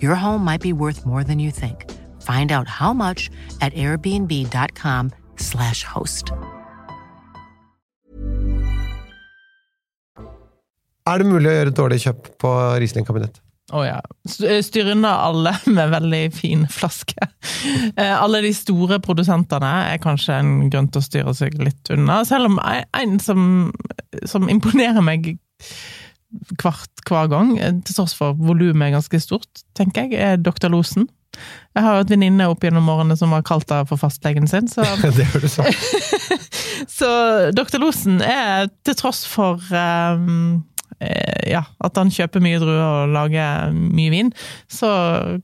Your 0.02 0.16
home 0.16 0.44
might 0.44 0.62
be 0.62 0.74
worth 0.74 1.06
more 1.06 1.24
than 1.24 1.40
you 1.40 1.52
think. 1.52 1.86
Find 2.22 2.52
out 2.52 2.68
how 2.68 2.92
much 2.94 3.30
at 3.62 3.74
airbnb.com/slash 3.74 5.84
host. 5.84 6.32
Er 11.10 11.18
det 11.24 11.30
mulig 11.30 11.50
å 11.50 11.54
gjøre 11.56 11.72
dårlig 11.74 12.00
kjøp 12.04 12.28
på 12.42 12.50
Riesling-kabinett? 12.84 13.40
Å 13.74 13.84
ja. 13.86 14.00
Styr 14.30 14.92
unna 14.96 15.12
alle 15.28 15.54
med 15.78 15.92
veldig 15.96 16.24
fin 16.36 16.68
flaske. 16.70 17.16
Eh, 18.00 18.14
alle 18.16 18.40
de 18.46 18.54
store 18.56 19.00
produsentene 19.04 19.68
er 19.92 19.98
kanskje 20.00 20.38
en 20.40 20.70
grunn 20.72 20.86
til 20.94 21.02
å 21.02 21.04
styre 21.04 21.34
seg 21.36 21.58
litt 21.60 21.90
unna. 21.92 22.22
Selv 22.28 22.48
om 22.48 22.56
en- 22.64 22.86
en 22.96 23.18
som, 23.20 23.42
som 24.30 24.48
imponerer 24.52 25.02
meg 25.04 25.34
hvert 26.62 27.06
hver 27.10 27.30
gang, 27.32 27.56
eh, 27.60 27.78
til 27.86 27.98
tross 27.98 28.16
for 28.18 28.38
volumet 28.38 28.90
er 28.90 28.98
ganske 28.98 29.22
stort, 29.24 29.64
tenker 29.78 30.08
jeg, 30.08 30.20
er 30.20 30.38
Dr. 30.42 30.70
Losen. 30.74 31.10
Jeg 31.78 31.86
har 31.86 31.96
jo 31.96 32.06
et 32.06 32.12
venninne 32.12 32.48
opp 32.50 32.64
gjennom 32.66 32.90
årene 32.90 33.16
som 33.18 33.34
har 33.36 33.46
kalt 33.46 33.68
det 33.70 33.84
for 33.90 34.02
fastlegen 34.02 34.50
sin, 34.50 34.68
så 34.68 34.86
det 35.18 35.28
har 35.30 35.44
du 35.44 35.50
sagt. 35.52 35.86
så 36.98 37.12
Dr. 37.56 37.80
Losen 37.82 38.20
er, 38.26 38.68
til 38.86 38.98
tross 38.98 39.26
for 39.30 39.62
eh, 39.74 40.58
ja, 41.48 41.62
at 41.86 41.98
han 42.00 42.12
kjøper 42.12 42.44
mye 42.44 42.60
druer 42.62 42.82
og 42.84 43.14
lager 43.14 43.72
mye 43.74 44.12
vin, 44.14 44.34
så 44.72 44.90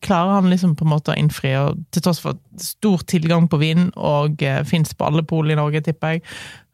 klarer 0.04 0.40
han 0.40 0.52
liksom 0.52 0.76
på 0.76 0.86
en 0.88 0.92
måte 0.92 1.14
å 1.14 1.18
innfri, 1.20 1.54
og 1.62 1.80
til 1.96 2.06
tross 2.06 2.22
for 2.24 2.40
stor 2.62 3.06
tilgang 3.08 3.48
på 3.52 3.60
vin, 3.62 3.90
og 3.96 4.44
uh, 4.44 4.62
fins 4.68 4.94
på 4.96 5.08
alle 5.08 5.24
pol 5.28 5.52
i 5.52 5.58
Norge, 5.58 5.84
tipper 5.86 6.16
jeg, 6.18 6.26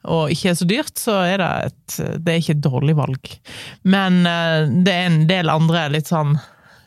og 0.09 0.31
ikke 0.33 0.49
er 0.51 0.57
så 0.57 0.65
dyrt, 0.69 0.95
så 0.97 1.17
er 1.27 1.37
det 1.41 1.51
et 1.67 1.97
Det 2.25 2.33
er 2.33 2.39
ikke 2.41 2.55
et 2.57 2.63
dårlig 2.65 2.95
valg. 2.97 3.31
Men 3.83 4.21
eh, 4.25 4.65
det 4.85 4.95
er 4.95 5.09
en 5.09 5.23
del 5.29 5.51
andre 5.53 5.87
litt 5.93 6.09
sånn 6.11 6.37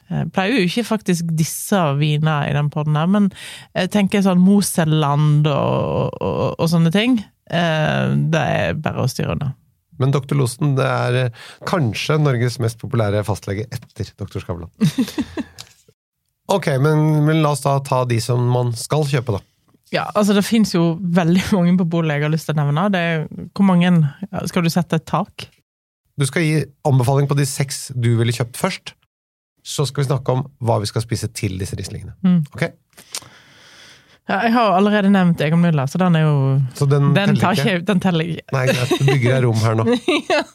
jeg 0.04 0.28
pleier 0.36 0.52
jo 0.58 0.64
ikke 0.68 0.82
faktisk 0.84 1.30
disse 1.32 1.78
viner 1.96 2.44
i 2.50 2.52
den 2.54 2.68
podden 2.70 2.94
her, 2.98 3.06
men 3.08 3.30
jeg 3.72 3.88
tenker 3.94 4.20
sånn 4.22 4.42
Moselland 4.44 5.48
og, 5.48 6.12
og, 6.20 6.42
og 6.60 6.68
sånne 6.70 6.92
ting. 6.94 7.16
eh, 7.50 8.12
Det 8.12 8.42
er 8.60 8.76
bare 8.84 9.00
å 9.06 9.08
styre 9.10 9.32
unna. 9.32 9.54
Men 9.98 10.12
Dr. 10.12 10.36
Losen 10.36 10.74
det 10.76 10.84
er 10.86 11.18
eh, 11.22 11.42
kanskje 11.66 12.18
Norges 12.20 12.60
mest 12.62 12.78
populære 12.82 13.24
fastlege 13.26 13.64
etter 13.72 14.12
Dr. 14.20 14.44
Skavlan. 14.44 14.70
Ok, 16.52 16.66
men, 16.76 17.24
men 17.24 17.38
la 17.40 17.54
oss 17.54 17.62
da 17.64 17.78
ta 17.80 18.02
de 18.04 18.18
som 18.20 18.42
man 18.52 18.74
skal 18.76 19.06
kjøpe, 19.08 19.38
da. 19.38 19.40
Ja, 19.94 20.08
altså 20.14 20.34
Det 20.34 20.44
fins 20.46 20.74
jo 20.74 20.96
veldig 21.00 21.44
mange 21.56 21.76
på 21.80 21.88
bolig 21.96 22.18
jeg 22.18 22.26
har 22.26 22.34
lyst 22.34 22.50
til 22.50 22.56
å 22.56 22.62
nevne. 22.64 22.88
Det 22.92 23.02
er, 23.10 23.28
hvor 23.54 23.68
mange 23.68 23.92
Skal 24.50 24.66
du 24.66 24.72
sette 24.72 25.00
et 25.00 25.06
tak? 25.08 25.48
Du 26.18 26.26
skal 26.28 26.44
gi 26.46 26.58
anbefaling 26.86 27.26
på 27.30 27.36
de 27.38 27.46
seks 27.48 27.88
du 27.94 28.14
ville 28.20 28.34
kjøpt 28.34 28.58
først. 28.58 28.94
Så 29.64 29.86
skal 29.88 30.04
vi 30.04 30.10
snakke 30.10 30.34
om 30.34 30.44
hva 30.62 30.76
vi 30.82 30.90
skal 30.90 31.02
spise 31.02 31.30
til 31.34 31.56
disse 31.58 31.76
rislingene. 31.78 32.12
Mm. 32.22 32.42
Okay? 32.52 32.74
Ja, 34.24 34.38
jeg 34.46 34.54
har 34.54 34.74
allerede 34.76 35.10
nevnt 35.12 35.40
Egon 35.44 35.60
Müller, 35.60 35.88
så 35.90 35.98
den 36.00 36.14
er 36.16 36.22
jo 36.24 36.36
Så 36.76 36.86
den, 36.88 37.10
Den, 37.16 37.34
teller 37.36 37.58
ikke? 37.60 37.84
den 37.84 38.00
teller 38.00 38.28
ikke. 38.34 38.44
Nei, 38.54 38.62
greit. 38.70 38.92
Du 38.92 39.08
bygger 39.08 39.34
deg 39.34 39.44
rom 39.44 39.58
her 39.60 39.76
nå. 39.76 39.84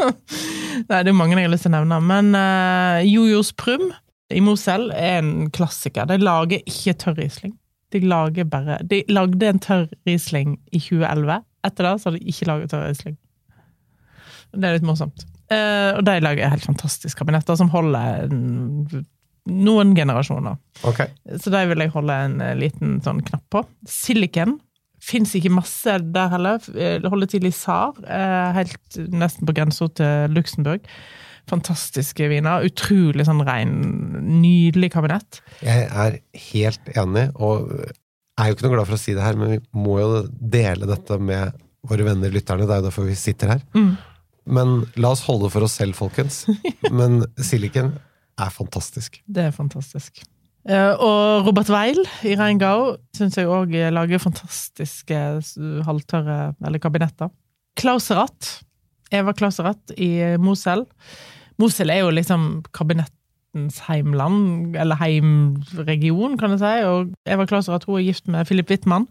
Nei, 0.90 1.02
det 1.06 1.12
er 1.12 1.18
mange 1.18 1.38
jeg 1.38 1.46
har 1.46 1.54
lyst 1.54 1.68
til 1.68 1.74
å 1.74 1.78
nevne. 1.78 2.00
Men 2.02 2.32
uh, 2.38 3.02
Jojos 3.06 3.52
Prum 3.58 3.92
i 4.34 4.42
Mosel 4.46 4.90
er 4.94 5.20
en 5.20 5.50
klassiker. 5.54 6.10
De 6.10 6.18
lager 6.22 6.64
ikke 6.70 6.96
tørr 7.02 7.20
Riesling. 7.20 7.59
De 7.94 8.02
lager 8.06 8.46
bare 8.50 8.80
De 8.86 9.02
lagde 9.10 9.48
en 9.50 9.62
tørr 9.64 9.88
Riesling 10.08 10.58
i 10.72 10.80
2011. 10.80 11.42
Etter 11.68 11.88
det 11.88 11.96
så 12.00 12.10
har 12.10 12.18
de 12.18 12.32
ikke 12.34 12.50
laget 12.50 12.72
tørr 12.74 12.88
Riesling. 12.88 13.18
Det 14.54 14.66
er 14.66 14.78
litt 14.78 14.88
morsomt. 14.88 15.26
Eh, 15.50 15.92
og 15.98 16.04
de 16.06 16.20
lager 16.22 16.52
helt 16.52 16.66
fantastiske 16.66 17.18
kabinetter 17.20 17.58
som 17.58 17.72
holder 17.74 18.30
noen 19.50 19.94
generasjoner. 19.98 20.58
Okay. 20.86 21.10
Så 21.42 21.52
de 21.54 21.62
vil 21.72 21.84
jeg 21.86 21.94
holde 21.94 22.18
en 22.26 22.42
eh, 22.44 22.58
liten 22.58 22.98
sånn 23.06 23.22
knapp 23.26 23.46
på. 23.54 23.64
Silicon 23.90 24.58
fins 25.04 25.34
ikke 25.38 25.52
masse 25.54 25.96
der 26.14 26.34
heller. 26.34 26.66
Eh, 26.76 27.00
Holder 27.10 27.32
til 27.32 27.48
i 27.48 27.54
SAR, 27.56 27.98
eh, 28.06 28.52
helt 28.58 29.00
nesten 29.10 29.48
på 29.48 29.56
grensa 29.56 29.88
til 29.96 30.36
Luxembourg. 30.36 30.86
Fantastiske 31.50 32.28
viner. 32.32 32.66
Utrolig 32.68 33.26
sånn 33.28 33.44
rein, 33.48 33.74
nydelig 34.42 34.92
kabinett. 34.96 35.42
Jeg 35.66 35.88
er 35.90 36.20
helt 36.52 36.94
enig, 36.96 37.30
og 37.42 37.72
er 38.40 38.50
jo 38.50 38.56
ikke 38.56 38.68
noe 38.68 38.76
glad 38.78 38.88
for 38.88 38.98
å 38.98 39.02
si 39.02 39.16
det 39.18 39.26
her, 39.26 39.38
men 39.40 39.56
vi 39.56 39.60
må 39.76 39.98
jo 40.00 40.22
dele 40.30 40.88
dette 40.90 41.18
med 41.20 41.58
våre 41.90 42.06
venner 42.08 42.32
lytterne. 42.34 42.68
Det 42.68 42.76
er 42.76 42.82
jo 42.84 42.88
derfor 42.90 43.08
vi 43.10 43.18
sitter 43.20 43.56
her. 43.56 43.64
Mm. 43.76 43.92
Men 44.50 44.76
la 44.98 45.12
oss 45.14 45.26
holde 45.28 45.50
for 45.54 45.66
oss 45.68 45.76
selv, 45.80 45.98
folkens. 46.00 46.44
Men 47.00 47.20
Silicon 47.44 47.92
er 48.40 48.54
fantastisk. 48.54 49.20
Det 49.30 49.50
er 49.50 49.56
fantastisk. 49.56 50.24
Eh, 50.68 50.94
Og 50.96 51.46
Robert 51.48 51.70
Weil 51.72 52.00
i 52.28 52.34
Reingau 52.40 52.96
syns 53.16 53.38
jeg 53.38 53.50
òg 53.52 53.76
lager 53.94 54.22
fantastiske 54.24 55.20
halvtørre 55.86 56.40
eller 56.66 56.82
kabinetter. 56.82 57.30
Klauserath. 57.80 58.64
Eva 59.14 59.34
Klauserath 59.38 59.94
i 59.98 60.10
Mosel. 60.42 60.84
Mosel 61.60 61.92
er 61.92 62.04
jo 62.04 62.12
liksom 62.14 62.64
kabinettens 62.76 63.82
heimland, 63.90 64.76
eller 64.80 64.96
heimregion, 65.02 66.38
kan 66.40 66.56
jeg 66.56 66.62
si. 66.64 66.74
Og 66.88 67.14
Eva 67.28 67.46
Klauserath 67.50 67.90
hun 67.90 68.00
er 68.00 68.08
gift 68.08 68.28
med 68.32 68.46
Philip 68.48 68.70
Wittmann. 68.72 69.08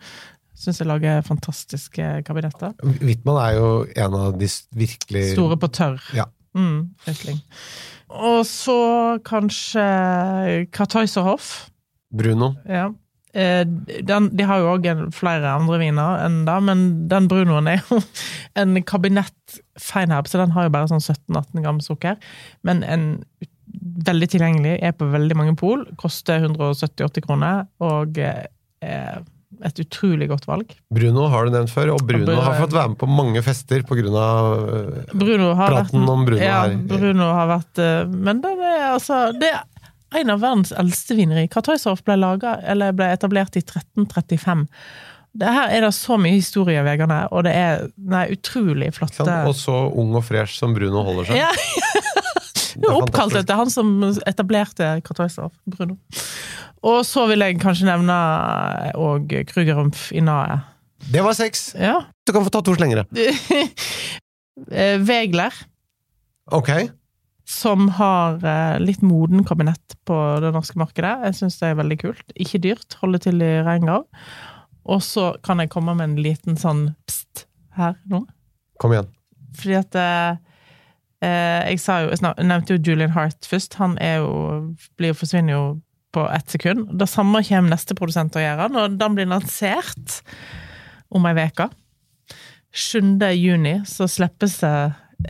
Syns 0.59 0.81
jeg 0.81 0.89
lager 0.91 1.21
fantastiske 1.23 2.07
kabinetter. 2.27 2.73
Wittmann 2.83 3.39
er 3.45 3.53
jo 3.59 3.69
en 3.95 4.17
av 4.19 4.39
de 4.41 4.49
virkelig 4.75 5.29
Store 5.37 5.59
på 5.61 5.69
tørr. 5.71 6.01
Ja. 6.17 6.25
Mm, 6.57 6.89
Og 8.09 8.47
så 8.49 9.19
kanskje 9.25 9.85
Karteuserhoff. 10.73 11.69
Bruno. 12.17 12.55
Ja. 12.67 12.89
Eh, 13.37 13.65
Den, 14.09 14.31
de 14.37 14.47
har 14.49 14.63
jo 14.63 14.73
òg 14.77 14.89
flere 15.15 15.53
andre 15.59 15.79
viner 15.83 16.25
enn 16.25 16.43
det, 16.49 16.59
men 16.65 16.85
den 17.11 17.29
brunoen 17.31 17.69
er 17.75 17.83
jo 17.83 18.01
en 18.61 18.79
kabinett 18.89 19.61
feinherb, 19.79 20.29
så 20.31 20.41
den 20.43 20.55
har 20.57 20.69
jo 20.69 20.75
bare 20.75 20.91
sånn 20.91 21.05
17-18 21.05 21.65
gram 21.65 21.81
sukker. 21.85 22.19
Men 22.67 22.83
en 22.87 23.09
veldig 24.09 24.29
tilgjengelig, 24.33 24.79
er 24.83 24.95
på 24.97 25.09
veldig 25.13 25.37
mange 25.39 25.57
pol, 25.59 25.85
koster 26.01 26.47
170-80 26.49 27.27
kroner, 27.27 27.67
og 27.85 28.19
eh, 28.23 28.47
er 28.85 29.21
et 29.65 29.81
utrolig 29.83 30.29
godt 30.31 30.47
valg. 30.49 30.73
Bruno 30.95 31.27
har 31.33 31.47
du 31.49 31.55
nevnt 31.55 31.73
før, 31.73 31.95
og 31.95 32.05
Bruno 32.07 32.29
Bruno- 32.29 32.45
har 32.45 32.59
fått 32.61 32.77
være 32.77 32.93
med 32.93 33.01
på 33.01 33.09
mange 33.11 33.43
fester 33.43 33.83
har 35.59 35.73
Praten 35.73 36.05
vært, 36.05 36.13
om 36.15 36.25
Bruno 36.29 36.43
ja, 36.43 36.61
her. 36.67 36.77
Bruno 36.91 37.31
har 37.35 37.51
vært 37.51 37.83
eh, 37.83 38.13
Men 38.29 38.43
det 38.45 38.53
er 38.55 38.85
altså 38.93 39.21
Det 39.39 39.51
er 39.51 39.65
en 40.17 40.31
av 40.33 40.41
verdens 40.41 40.73
eldste 40.73 41.17
vineri. 41.19 41.49
Kartøyshoff 41.53 42.03
ble, 42.07 42.17
laget, 42.21 42.63
eller 42.65 42.95
ble 42.97 43.11
etablert 43.13 43.57
i 43.59 43.63
1335. 43.65 44.67
Det 45.39 45.51
her 45.55 45.71
er 45.77 45.85
det 45.85 45.91
så 45.95 46.17
mye 46.19 46.39
historie 46.39 46.81
Vegane, 46.87 47.21
og 47.31 47.45
det 47.47 47.53
er 47.55 47.83
nei, 48.11 48.25
utrolig 48.35 48.89
flotte? 48.97 49.27
Og 49.47 49.55
så 49.55 49.75
ung 49.93 50.15
og 50.19 50.25
fresh 50.27 50.57
som 50.59 50.73
Bruno 50.75 51.05
holder 51.07 51.29
seg. 51.29 51.43
Ja, 51.43 51.51
Det 52.79 52.89
er 52.89 52.97
oppkalt 53.03 53.37
etter 53.39 53.59
han 53.61 53.71
som 53.71 53.93
etablerte 54.27 54.97
Kartøyshoff, 55.07 55.53
Bruno. 55.69 55.99
Og 56.87 57.03
så 57.07 57.27
vil 57.29 57.43
jeg 57.43 57.59
kanskje 57.61 57.89
nevne 57.91 58.17
og 58.99 59.33
Krugerrumpf 59.51 60.09
i 60.15 60.23
Nae. 60.25 60.61
Det 61.13 61.23
var 61.27 61.37
seks! 61.37 61.73
Ja. 61.79 62.01
Du 62.27 62.33
kan 62.35 62.47
få 62.47 62.53
ta 62.55 62.65
to 62.65 62.75
slengere. 62.79 63.07
Eh, 64.75 64.97
Vegler. 65.07 65.55
Ok. 66.51 66.73
Som 67.49 67.87
har 67.97 68.43
eh, 68.45 68.79
litt 68.83 69.01
moden 69.05 69.45
kabinett 69.49 69.97
på 70.09 70.17
det 70.45 70.53
norske 70.53 70.79
markedet. 70.81 71.15
Jeg 71.31 71.39
syns 71.41 71.61
det 71.61 71.71
er 71.71 71.79
veldig 71.81 71.99
kult. 72.03 72.35
Ikke 72.37 72.61
dyrt, 72.61 72.99
holder 73.01 73.25
til 73.25 73.45
i 73.45 73.55
Reingrav. 73.65 74.05
Og 74.89 75.01
så 75.05 75.31
kan 75.45 75.61
jeg 75.61 75.73
komme 75.73 75.95
med 75.97 76.11
en 76.11 76.21
liten 76.25 76.61
sånn 76.61 76.91
pst 77.09 77.47
her 77.79 77.97
nå. 78.11 78.25
Kom 78.81 78.93
igjen. 78.95 79.09
Fordi 79.59 79.79
at 79.79 79.97
eh, 79.99 80.45
Eh, 81.19 81.65
jeg, 81.73 81.81
sa 81.83 81.99
jo, 82.05 82.13
jeg 82.15 82.47
nevnte 82.47 82.77
jo 82.77 82.83
Julian 82.87 83.15
Hart 83.15 83.47
først. 83.49 83.75
Han 83.81 83.97
er 84.03 84.21
jo, 84.23 84.75
blir 85.01 85.17
forsvinner 85.19 85.57
jo 85.57 85.65
på 86.15 86.25
ett 86.31 86.55
sekund. 86.55 86.87
Det 86.99 87.09
samme 87.11 87.43
kommer 87.47 87.75
neste 87.75 87.97
produsent 87.99 88.33
til 88.33 88.43
å 88.43 88.47
gjøre, 88.47 88.71
når 88.75 88.97
den 89.01 89.19
blir 89.19 89.31
lansert 89.31 90.21
om 91.11 91.27
ei 91.29 91.35
uke. 91.49 91.69
7. 92.79 93.17
juni 93.35 93.79
så 93.89 94.07
slippes 94.11 94.59
det 94.61 94.75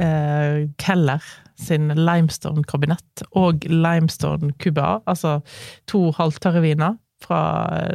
eh, 0.02 0.66
Keller 0.82 1.24
sin 1.58 1.92
Limestone-kabinett 1.94 3.24
og 3.36 3.66
Limestone 3.68 4.52
Cuba, 4.62 4.98
altså 5.10 5.38
to 5.90 6.08
halvtørre 6.16 6.62
viner 6.64 6.98
fra 7.24 7.40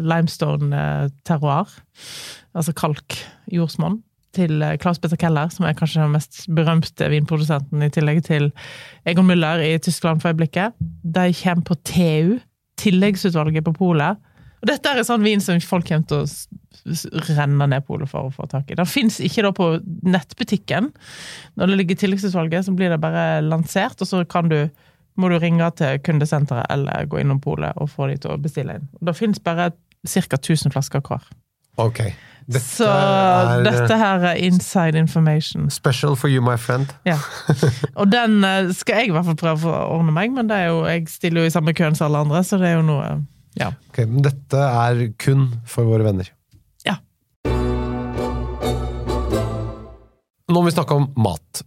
Limestone 0.03 0.75
eh, 0.75 1.11
terroir, 1.27 1.71
altså 2.53 2.75
kalk, 2.75 3.17
jordsmonn, 3.51 4.01
til 4.33 4.63
Claus 4.81 4.97
Petter 4.97 5.19
Keller, 5.21 5.51
som 5.53 5.67
er 5.67 5.75
kanskje 5.77 6.01
den 6.01 6.15
mest 6.15 6.39
berømte 6.57 7.05
vinprodusenten, 7.11 7.83
i 7.85 7.91
tillegg 7.93 8.23
til 8.25 8.49
Egon 9.05 9.29
Müller 9.29 9.61
i 9.61 9.77
Tyskland 9.77 10.23
for 10.23 10.33
øyeblikket. 10.33 10.73
De 11.05 11.27
kommer 11.37 11.67
på 11.67 11.77
TU, 11.85 12.39
tilleggsutvalget 12.81 13.65
på 13.67 13.75
polet. 13.77 14.17
Og 14.63 14.69
dette 14.71 14.89
er 14.89 15.05
sånn 15.05 15.25
vin 15.25 15.43
som 15.43 15.59
folk 15.61 15.85
kommer 15.89 16.07
til 16.09 16.23
å 16.23 16.61
renne 17.37 17.67
ned 17.69 17.85
polet 17.87 18.09
for 18.09 18.27
å 18.29 18.33
få 18.33 18.47
tak 18.51 18.71
i. 18.71 18.77
Det 18.79 18.87
fins 18.89 19.19
ikke 19.23 19.45
da 19.45 19.51
på 19.55 19.69
nettbutikken. 20.03 20.91
Når 21.59 21.71
det 21.71 21.77
ligger 21.79 21.97
i 21.97 22.01
tilleggsutvalget, 22.03 22.65
så 22.67 22.75
blir 22.75 22.93
det 22.93 23.01
bare 23.03 23.41
lansert, 23.45 24.01
og 24.01 24.09
så 24.09 24.23
kan 24.29 24.49
du 24.51 24.59
må 25.15 25.29
du 25.29 25.37
ringe 25.37 25.67
til 25.77 25.99
kundesenteret 26.01 26.65
eller 26.73 27.05
gå 27.05 27.19
innom 27.21 27.37
polet 27.41 27.77
og 27.77 27.91
få 27.93 28.07
de 28.09 28.17
til 28.23 28.33
å 28.33 28.39
bestille 28.41 28.79
inn. 28.79 28.87
Det 28.97 29.13
fins 29.17 29.37
bare 29.45 29.69
ca. 30.09 30.37
1000 30.39 30.73
flasker 30.73 31.03
hver. 31.05 31.27
Ok. 31.77 31.99
Dette 32.43 32.59
Så 32.65 32.87
er 32.89 33.59
eh, 33.59 33.63
dette 33.63 33.97
her 33.97 34.25
er 34.33 34.39
inside 34.43 34.99
information. 34.99 35.69
special 35.69 36.15
for 36.19 36.27
you, 36.27 36.41
my 36.41 36.57
friend. 36.57 36.91
Ja. 37.07 37.17
Og 37.95 38.09
den 38.11 38.43
eh, 38.43 38.73
skal 38.75 38.99
jeg 39.03 39.11
i 39.11 39.15
hvert 39.15 39.29
fall 39.29 39.39
prøve 39.39 39.69
å 39.71 39.99
ordne 39.99 40.11
meg, 40.15 40.33
men 40.35 40.49
det 40.49 40.57
er 40.59 40.73
jo, 40.73 40.81
jeg 40.89 41.07
stiller 41.13 41.45
jo 41.45 41.51
i 41.51 41.53
samme 41.53 41.73
køen 41.77 41.95
som 41.95 42.09
alle 42.09 42.25
andre, 42.25 42.43
så 42.43 42.59
det 42.61 42.73
er 42.73 42.79
jo 42.81 42.87
noe 42.89 43.13
Ja. 43.59 43.69
Ok, 43.93 43.99
men 44.09 44.25
dette 44.25 44.57
er 44.57 45.03
kun 45.21 45.51
for 45.69 45.85
våre 45.85 46.03
venner. 46.09 46.29
Nå 50.53 50.61
må 50.61 50.69
vi 50.69 50.75
snakke 50.75 50.97
om 50.99 51.07
mat. 51.25 51.63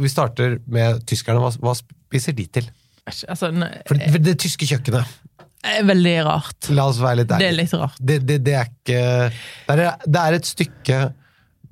Vi 0.00 0.08
starter 0.08 0.56
med 0.72 1.02
tyskerne. 1.08 1.42
Hva, 1.42 1.52
hva 1.60 1.74
spiser 1.76 2.36
de 2.36 2.46
til? 2.48 2.70
Altså, 3.04 3.50
For 3.88 3.98
det, 3.98 4.22
det 4.24 4.38
tyske 4.40 4.68
kjøkkenet, 4.70 5.18
er 5.62 5.84
veldig 5.86 6.14
rart. 6.26 6.68
la 6.74 6.88
oss 6.90 7.00
være 7.02 7.20
litt 7.20 7.32
Det 7.38 7.48
er 7.48 7.54
litt 7.54 7.74
rart. 7.78 7.98
Det, 7.98 8.18
det, 8.26 8.38
det 8.46 8.54
er 8.58 8.70
ikke 8.70 9.02
det 9.68 9.74
er, 9.76 9.82
det 10.06 10.22
er 10.22 10.36
et 10.38 10.48
stykke 10.48 11.00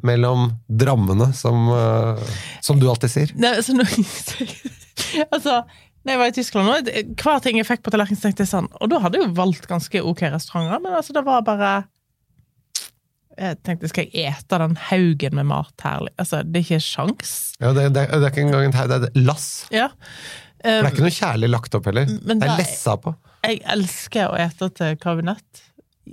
mellom 0.06 0.50
drammene, 0.68 1.30
som, 1.36 1.66
eh, 1.74 2.34
som 2.64 2.80
du 2.80 2.86
alltid 2.88 3.12
sier. 3.12 3.32
Nei, 3.40 3.52
altså, 3.58 3.74
nå, 3.76 3.84
altså, 5.34 5.56
når 6.04 6.14
jeg 6.14 6.20
var 6.22 6.30
i 6.30 6.36
Tyskland 6.38 6.70
nå, 6.70 7.02
hver 7.20 7.42
ting 7.44 7.58
jeg 7.60 7.68
fikk 7.68 7.82
på 7.84 7.92
tallerkenen, 7.92 8.20
tenkte 8.22 8.46
jeg 8.46 8.52
sånn 8.52 8.70
Og 8.80 8.88
da 8.88 9.02
hadde 9.04 9.20
jeg 9.20 9.26
jo 9.26 9.34
valgt 9.36 9.66
ganske 9.68 10.00
ok 10.12 10.22
restauranter, 10.32 10.80
men 10.80 10.96
altså, 10.96 11.16
det 11.16 11.24
var 11.26 11.44
bare 11.46 11.72
Jeg 13.40 13.56
tenkte, 13.64 13.88
skal 13.88 14.10
jeg 14.12 14.34
ete 14.34 14.58
den 14.60 14.74
haugen 14.90 15.36
med 15.38 15.48
mat 15.48 15.84
her? 15.86 16.04
Altså, 16.20 16.42
det 16.44 16.60
er 16.60 16.66
ikke 16.66 16.80
sjans. 16.84 17.30
Ja, 17.60 17.72
det, 17.76 17.86
det, 17.96 18.06
det 18.12 18.20
er 18.20 18.28
ikke 18.28 18.44
engang 18.44 18.66
en 18.68 18.76
haug, 18.76 18.90
det 18.92 18.98
er 18.98 19.06
et 19.08 19.20
lass. 19.24 19.46
Ja. 19.72 19.88
For 20.60 20.68
det 20.68 20.90
er 20.90 20.92
ikke 20.92 21.06
noe 21.06 21.16
kjærlig 21.16 21.48
lagt 21.48 21.76
opp 21.78 21.88
heller. 21.88 22.10
Det 22.10 22.36
er 22.36 22.50
er- 22.50 22.60
lessa 22.60 22.98
på. 23.00 23.14
Jeg 23.48 23.62
elsker 23.72 24.28
å 24.28 24.36
ete 24.36 24.68
til 24.76 24.98
kabinett, 25.00 25.62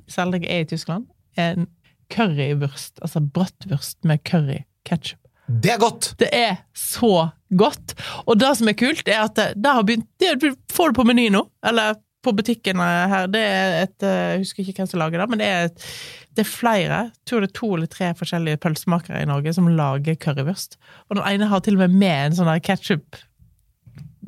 selv 0.07 0.31
om 0.31 0.39
jeg 0.39 0.47
er 0.55 0.63
i 0.63 0.69
Tyskland. 0.71 1.09
En 1.35 1.67
currywurst, 2.13 3.01
altså 3.03 3.19
brødtvurst 3.19 3.99
med 4.07 4.23
curry, 4.23 4.61
ketsjup. 4.87 5.19
Det 5.47 5.71
er 5.71 5.79
godt! 5.79 6.13
Det 6.19 6.27
er 6.35 6.57
så 6.75 7.29
godt! 7.55 7.93
Og 8.27 8.39
det 8.39 8.53
som 8.59 8.67
er 8.71 8.75
kult, 8.79 9.07
er 9.07 9.25
at 9.25 9.35
det, 9.35 9.45
det 9.63 9.75
har 9.77 9.85
begynt 9.87 10.07
Det 10.19 10.53
får 10.75 10.91
du 10.91 10.97
på 10.99 11.05
Meny 11.07 11.29
nå, 11.31 11.45
eller 11.67 11.95
på 12.27 12.35
butikken 12.37 12.81
her. 12.83 13.27
Det 13.31 13.41
er 13.41 13.75
et 13.85 14.05
eh, 14.05 14.21
Jeg 14.35 14.43
husker 14.45 14.63
ikke 14.63 14.83
hvem 14.83 14.91
som 14.91 15.01
lager 15.01 15.23
det, 15.23 15.29
men 15.31 15.41
det 15.41 15.49
er, 15.49 15.69
et, 15.71 15.89
det 16.37 16.43
er 16.43 16.49
flere. 16.51 17.01
Jeg 17.09 17.29
tror 17.31 17.43
det 17.43 17.49
er 17.51 17.57
to 17.59 17.71
eller 17.75 17.91
tre 17.91 18.11
forskjellige 18.19 18.61
pølsemakere 18.63 19.23
i 19.23 19.29
Norge 19.29 19.55
som 19.57 19.69
lager 19.71 20.19
currywurst. 20.23 20.79
Og 21.07 21.19
den 21.19 21.25
ene 21.27 21.49
har 21.51 21.63
til 21.65 21.79
og 21.79 21.85
med 21.85 21.97
med 22.03 22.31
en 22.31 22.37
sånn 22.39 22.51
ketsjup 22.67 23.19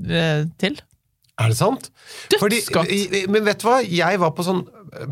eh, 0.07 0.45
til. 0.61 0.79
Er 1.39 1.53
det 1.53 1.59
sant? 1.59 1.87
Dødsgodt! 2.33 2.89
men 3.31 3.45
vet 3.47 3.61
du 3.61 3.69
hva? 3.69 3.79
Jeg 3.83 4.19
var 4.19 4.33
på 4.35 4.43
sånn 4.43 4.65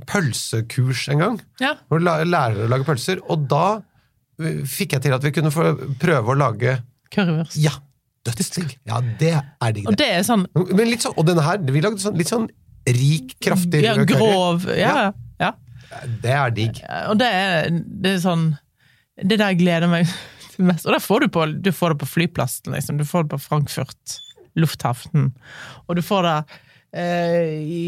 pølsekurs 0.10 1.06
en 1.14 1.24
gang. 1.24 1.42
Ja. 1.64 1.78
Hvor 1.88 2.04
lærere 2.04 2.68
lager 2.68 2.88
pølser. 2.90 3.22
Og 3.32 3.48
da 3.52 3.80
eh, 4.42 4.64
fikk 4.68 4.98
jeg 4.98 5.08
til 5.08 5.16
at 5.16 5.24
vi 5.24 5.34
kunne 5.36 5.54
få 5.56 5.74
prøve 6.02 6.34
å 6.34 6.40
lage 6.40 6.80
Currywurst. 7.14 7.56
Ja! 7.64 7.78
Dødsdigg. 8.28 8.74
Ja, 8.84 8.98
det 9.20 9.30
er 9.38 9.72
digg, 9.72 9.86
Og 9.88 9.96
det. 9.96 10.04
det 10.04 10.08
er 10.18 10.24
sånn 10.28 10.42
Men 10.52 10.90
litt 10.90 11.06
sånn, 11.06 11.14
og 11.16 11.28
denne 11.30 11.46
her, 11.46 11.62
vi 11.64 11.80
lagde 11.80 12.02
sånn, 12.04 12.18
litt 12.20 12.28
sånn 12.28 12.50
rik, 12.96 13.36
kraftig 13.44 13.84
ja, 13.84 13.96
rød 13.98 14.08
curry. 14.08 14.20
grov 14.20 14.70
Ja, 14.78 15.12
ja. 15.42 15.52
Det 16.24 16.32
er 16.36 16.54
digg. 16.56 16.80
Og 17.10 17.18
det 17.20 17.28
er, 17.32 17.70
det 17.72 18.18
er 18.18 18.24
sånn 18.24 18.50
Det 19.18 19.38
der 19.40 19.56
gleder 19.58 19.90
meg 19.92 20.10
til 20.54 20.68
mest. 20.70 20.88
Og 20.88 20.96
det 20.96 21.02
får 21.04 21.26
du 21.26 21.28
på, 21.34 21.46
du 21.64 21.72
får 21.74 21.96
det 21.96 22.02
på 22.04 22.10
flyplassen, 22.12 22.74
liksom. 22.76 23.00
Du 23.00 23.06
får 23.08 23.26
det 23.26 23.36
på 23.36 23.42
Frankfurt 23.42 24.18
lufthavnen. 24.58 25.32
Og 25.88 25.98
du 25.98 26.02
får 26.06 26.26
det 26.26 26.38
eh, 26.98 27.54
i, 27.62 27.86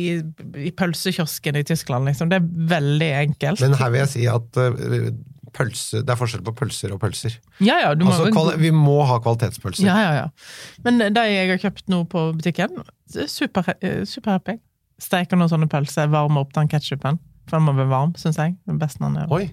i 0.69 0.71
pølsekiosken 0.77 1.59
i 1.59 1.65
Tyskland, 1.67 2.09
liksom. 2.09 2.31
Det 2.31 2.39
er 2.39 2.47
veldig 2.75 3.11
enkelt. 3.23 3.65
Men 3.65 3.77
her 3.79 3.93
vil 3.93 4.03
jeg 4.03 4.13
si 4.13 4.29
at 4.29 4.61
uh, 4.61 5.09
pølse, 5.55 6.03
det 6.05 6.13
er 6.13 6.19
forskjell 6.19 6.45
på 6.45 6.55
pølser 6.61 6.93
og 6.93 7.01
pølser. 7.01 7.39
ja, 7.57 7.79
ja, 7.83 7.93
du 7.97 8.05
må, 8.05 8.13
Altså, 8.13 8.55
vi 8.61 8.71
må 8.75 8.99
ha 9.09 9.19
kvalitetspølser. 9.23 9.87
ja, 9.87 9.99
ja, 10.05 10.11
ja. 10.23 10.81
Men 10.85 11.01
de 11.13 11.25
jeg 11.29 11.53
har 11.53 11.61
kjøpt 11.65 11.87
nå 11.91 12.03
på 12.09 12.29
butikken, 12.37 12.81
er 13.15 13.29
super, 13.31 13.73
eh, 13.81 14.03
superhappy. 14.05 14.59
Steker 14.99 15.39
noen 15.39 15.51
sånne 15.51 15.69
pølser, 15.71 16.09
varmer 16.11 16.45
opp 16.45 16.53
den 16.57 16.69
ketsjupen. 16.71 17.19
For 17.49 17.57
den 17.57 17.65
må 17.67 17.75
være 17.77 17.91
varm, 17.91 18.13
syns 18.19 18.39
jeg. 18.41 18.57
Best 18.81 19.01
når 19.01 19.13
den 19.13 19.21
er. 19.23 19.33
Oi, 19.33 19.47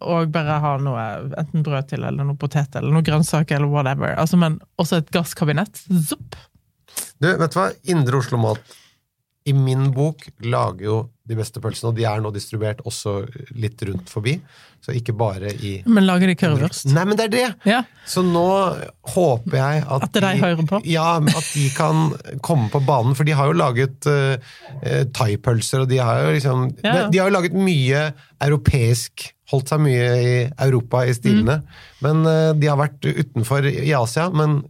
og 0.00 0.32
bare 0.34 0.58
ha 0.64 0.74
noe, 0.82 1.06
enten 1.38 1.64
brød 1.66 1.90
til, 1.92 2.04
eller 2.08 2.26
noe 2.26 2.38
potet, 2.40 2.74
eller 2.78 2.94
noe 2.94 3.04
grønnsaker, 3.06 3.60
eller 3.60 3.70
whatever. 3.70 4.14
Altså, 4.16 4.40
men 4.40 4.58
også 4.80 5.02
et 5.02 5.12
gasskabinett. 5.14 5.82
Zup! 6.08 6.38
Du, 7.20 7.28
vet 7.28 7.52
du 7.52 7.58
hva? 7.60 7.70
Indre 7.92 8.18
Oslo 8.18 8.40
Mat 8.40 8.79
i 9.48 9.52
min 9.56 9.86
bok 9.94 10.26
lager 10.44 10.84
jo 10.84 10.96
de 11.30 11.36
beste 11.38 11.62
pølsene, 11.62 11.92
og 11.92 11.96
de 11.96 12.04
er 12.04 12.20
nå 12.20 12.32
distribuert 12.34 12.82
også 12.84 13.22
litt 13.56 13.80
rundt 13.86 14.10
forbi. 14.10 14.34
Så 14.84 14.92
ikke 14.96 15.12
bare 15.16 15.52
i 15.64 15.72
Men 15.88 16.06
lager 16.08 16.28
de 16.30 16.34
currywurst? 16.40 16.88
Nei, 16.92 17.04
men 17.08 17.16
det 17.18 17.26
er 17.28 17.32
det! 17.32 17.46
Ja. 17.68 17.80
Så 18.08 18.22
nå 18.26 18.44
håper 19.14 19.56
jeg 19.56 19.82
at, 19.84 20.06
At 20.08 20.18
de 20.24 20.32
hører 20.40 20.62
på? 20.68 20.80
Ja, 20.88 21.18
at 21.20 21.50
de 21.54 21.66
kan 21.76 22.10
komme 22.44 22.68
på 22.72 22.82
banen, 22.84 23.16
for 23.16 23.28
de 23.28 23.36
har 23.36 23.50
jo 23.50 23.56
laget 23.60 24.08
uh, 24.10 24.36
thaipølser, 25.16 25.84
og 25.84 25.92
de 25.92 26.00
har 26.00 26.24
jo 26.24 26.34
liksom 26.36 26.66
ja. 26.82 26.94
De, 26.96 27.04
de 27.12 27.20
har 27.22 27.30
jo 27.30 27.36
laget 27.38 27.56
mye 27.56 28.08
europeisk 28.44 29.30
Holdt 29.50 29.66
seg 29.72 29.80
mye 29.82 30.10
i 30.22 30.34
Europa 30.62 31.00
i 31.10 31.14
stilene. 31.16 31.56
Mm. 31.58 31.78
Men 32.06 32.20
uh, 32.22 32.50
de 32.54 32.68
har 32.70 32.76
vært 32.78 33.02
utenfor 33.02 33.66
i 33.66 33.90
Asia, 33.98 34.28
men 34.30 34.60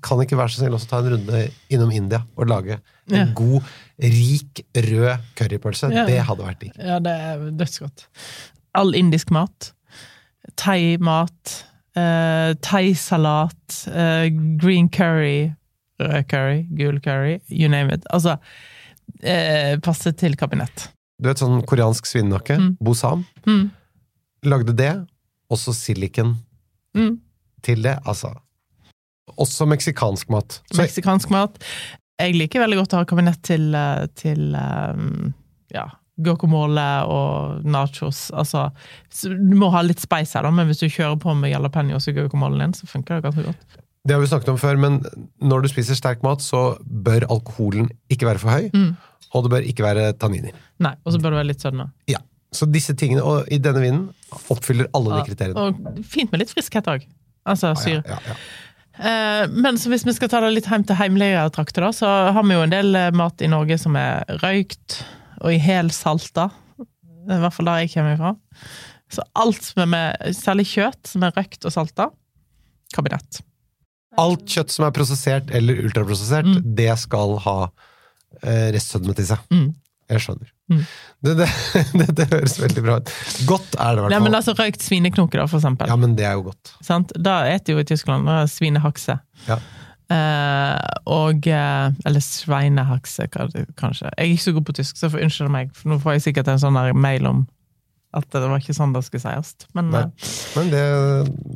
kan 0.00 0.20
ikke 0.22 0.38
være 0.38 0.54
så 0.54 0.62
snill 0.62 0.76
også 0.78 0.88
ta 0.88 1.00
en 1.02 1.10
runde 1.12 1.42
innom 1.74 1.90
India 1.92 2.22
og 2.38 2.48
lage 2.48 2.78
en 2.78 3.16
Ja. 3.18 3.26
god, 3.36 3.66
rik, 4.02 4.60
rød 4.76 5.18
currypølse. 5.38 5.90
Ja. 5.94 6.04
Det 6.06 6.20
hadde 6.28 6.44
vært 6.46 6.60
digg. 6.62 6.72
Ja, 6.78 6.98
det 7.02 7.12
er 7.12 7.48
dødsgodt. 7.58 8.06
All 8.78 8.94
indisk 8.94 9.30
mat. 9.34 9.72
Thai-mat. 10.56 11.64
Uh, 11.98 12.54
Thai-salat. 12.62 13.86
eh, 13.90 14.28
green 14.60 14.88
curry. 14.88 15.52
Rød 16.00 16.28
curry. 16.30 16.62
Gul 16.78 17.00
curry. 17.00 17.38
You 17.50 17.68
name 17.68 17.90
it. 17.94 18.04
Altså 18.10 18.36
uh, 18.38 19.78
Passe 19.82 20.12
til 20.12 20.36
kabinett. 20.38 20.88
Du 21.18 21.26
vet 21.28 21.40
sånn 21.42 21.62
koreansk 21.66 22.06
svinenakke? 22.06 22.54
Mm. 22.60 22.76
Bosam. 22.80 23.24
Mm. 23.46 23.70
Lagde 24.46 24.74
det, 24.78 24.92
også 25.50 25.74
silikon 25.74 26.36
Mm. 26.96 27.18
til 27.62 27.82
det. 27.84 27.98
Altså 28.06 28.30
Også 29.38 29.66
meksikansk 29.68 30.30
mat. 30.32 30.60
Så, 30.72 30.78
Meksikansk 30.80 31.30
mat. 31.30 31.58
Jeg 32.18 32.34
liker 32.34 32.60
veldig 32.64 32.78
godt 32.80 32.94
å 32.96 33.00
ha 33.02 33.06
kabinett 33.08 33.40
til, 33.46 33.68
eh, 33.78 34.06
til 34.18 34.54
um, 34.58 35.32
ja, 35.74 35.84
guacamole 36.18 36.86
og 37.06 37.66
nachos. 37.70 38.24
Altså, 38.34 38.64
du 39.22 39.54
må 39.58 39.68
ha 39.70 39.84
litt 39.86 40.02
spice 40.02 40.34
her, 40.34 40.42
da, 40.48 40.50
men 40.50 40.66
hvis 40.66 40.80
du 40.82 40.88
kjører 40.90 41.18
på 41.22 41.34
med 41.38 41.52
jalapeños 41.54 42.08
og 42.10 42.16
guacamolen 42.18 42.64
din, 42.64 42.74
så 42.74 42.88
funker 42.90 43.20
det 43.20 43.28
ganske 43.28 43.44
godt. 43.46 43.78
det 44.08 44.14
har 44.16 44.22
vi 44.22 44.26
snakket 44.30 44.48
om 44.48 44.58
før, 44.58 44.78
men 44.80 44.98
når 45.44 45.62
du 45.62 45.68
spiser 45.68 45.94
sterk 45.98 46.22
mat, 46.24 46.40
så 46.42 46.78
bør 46.82 47.26
alkoholen 47.28 47.90
ikke 48.10 48.26
være 48.26 48.38
for 48.42 48.50
høy, 48.50 48.70
Mm. 48.72 48.96
og 49.34 49.42
det 49.44 49.50
bør 49.52 49.66
ikke 49.68 49.84
være 49.84 50.12
tanniner. 50.18 50.54
Nei, 50.80 50.94
Og 51.04 51.12
så 51.12 51.18
bør 51.20 51.30
det 51.36 51.38
være 51.42 51.50
litt 51.52 51.60
sødme. 51.62 51.90
Ja. 52.08 52.18
Så 52.50 52.64
disse 52.72 52.94
tingene, 52.96 53.20
og 53.22 53.44
i 53.52 53.58
denne 53.58 53.80
vinen, 53.82 54.08
oppfyller 54.48 54.86
alle 54.96 55.18
de 55.20 55.26
kriteriene. 55.28 55.54
Og 55.60 56.00
fint 56.08 56.32
med 56.32 56.40
litt 56.40 56.50
friskhet 56.54 56.86
òg. 56.88 57.04
Altså 57.46 57.74
syre. 57.76 58.00
Ja, 58.08 58.16
ja, 58.16 58.18
ja. 58.32 58.34
Eh, 58.98 59.44
men 59.50 59.78
så 59.78 59.92
hvis 59.92 60.06
vi 60.06 60.14
skal 60.16 60.30
ta 60.32 60.40
det 60.42 60.50
litt 60.56 60.68
hjem 60.68 60.84
til 60.86 60.98
heimlige 60.98 61.44
trakter, 61.54 61.86
da, 61.86 61.92
så 61.94 62.12
har 62.34 62.46
vi 62.46 62.56
jo 62.56 62.64
en 62.66 62.74
del 62.74 62.98
eh, 62.98 63.10
mat 63.14 63.42
i 63.44 63.50
Norge 63.50 63.78
som 63.78 63.96
er 63.98 64.26
røykt 64.42 65.00
og 65.38 65.52
i 65.54 65.60
hel 65.62 65.92
salta. 65.94 66.48
Det 66.78 67.36
I 67.36 67.42
hvert 67.44 67.54
fall 67.54 67.70
der 67.70 67.82
jeg 67.84 67.92
kommer 67.94 68.16
ifra. 68.16 68.32
Så 69.12 69.24
alt 69.38 69.62
som 69.64 69.84
er 69.84 69.92
med, 69.92 70.32
særlig 70.36 70.66
kjøtt 70.72 71.12
som 71.12 71.24
er 71.24 71.36
røkt 71.36 71.64
og 71.64 71.72
salta, 71.72 72.08
kabinett. 72.94 73.40
Alt 74.18 74.48
kjøtt 74.50 74.74
som 74.74 74.88
er 74.88 74.96
prosessert 74.96 75.52
eller 75.54 75.84
ultraprosessert, 75.86 76.48
det 76.64 76.90
skal 77.00 77.36
ha 77.44 77.58
eh, 78.42 78.68
restsødme 78.74 79.14
til 79.16 79.30
seg. 79.30 79.44
Mm. 79.54 79.68
Jeg 80.08 80.22
skjønner. 80.24 80.52
Det, 81.24 81.34
det, 81.36 81.48
det, 82.00 82.06
det 82.16 82.26
høres 82.30 82.54
veldig 82.60 82.84
bra 82.84 82.98
ut. 83.00 83.10
Godt 83.48 83.74
er 83.76 83.96
det 83.96 84.00
i 84.00 84.04
hvert 84.06 84.14
fall. 84.14 84.24
men 84.24 84.38
altså 84.38 84.54
Røykt 84.56 84.84
svineknoke, 84.84 85.36
da, 85.40 85.44
for 85.50 85.60
eksempel. 85.60 85.90
Ja, 85.90 85.98
men 86.00 86.14
det 86.16 86.24
er 86.28 86.38
jo 86.38 86.46
godt. 86.48 86.72
Sant? 86.84 87.12
Da 87.16 87.42
eter 87.50 87.76
jo 87.76 87.82
i 87.82 87.88
Tyskland 87.88 88.30
svinehakse. 88.52 89.18
Ja. 89.48 89.58
Eh, 90.08 90.78
og 91.12 91.44
eh, 91.52 91.92
Eller 92.08 92.24
sveinehakse, 92.24 93.28
kanskje. 93.28 94.08
Jeg 94.08 94.16
er 94.16 94.32
ikke 94.32 94.46
så 94.46 94.54
god 94.56 94.66
på 94.70 94.76
tysk, 94.80 94.96
så 94.96 95.10
for 95.12 95.20
unnskyld 95.20 95.52
meg, 95.52 95.72
for 95.76 95.92
nå 95.92 95.98
får 96.00 96.16
jeg 96.16 96.28
sikkert 96.30 96.52
en 96.54 96.62
sånn 96.62 96.78
mail 96.96 97.28
om 97.28 97.44
at 98.16 98.24
det 98.32 98.40
var 98.40 98.56
ikke 98.62 98.72
sånn 98.76 98.94
det 98.96 99.02
skulle 99.04 99.20
sies. 99.20 99.52
Men 99.76 99.92
eh, 99.92 100.30
Men 100.56 100.70
det, 100.72 100.84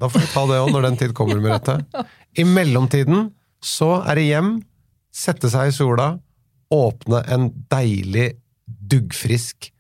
da 0.03 0.11
får 0.13 0.27
vi 0.27 0.33
ta 0.35 0.45
det 0.51 0.61
òg, 0.61 0.69
når 0.75 0.89
den 0.91 1.01
tid 1.01 1.15
kommer, 1.17 1.41
Merete. 1.41 1.79
I 2.41 2.45
mellomtiden 2.49 3.31
så 3.65 3.95
er 4.05 4.21
det 4.21 4.27
hjem, 4.29 4.53
sette 5.15 5.49
seg 5.53 5.71
i 5.71 5.75
sola, 5.77 6.11
åpne 6.73 7.23
en 7.33 7.49
deilig, 7.73 8.33
duggfrisk 8.93 9.73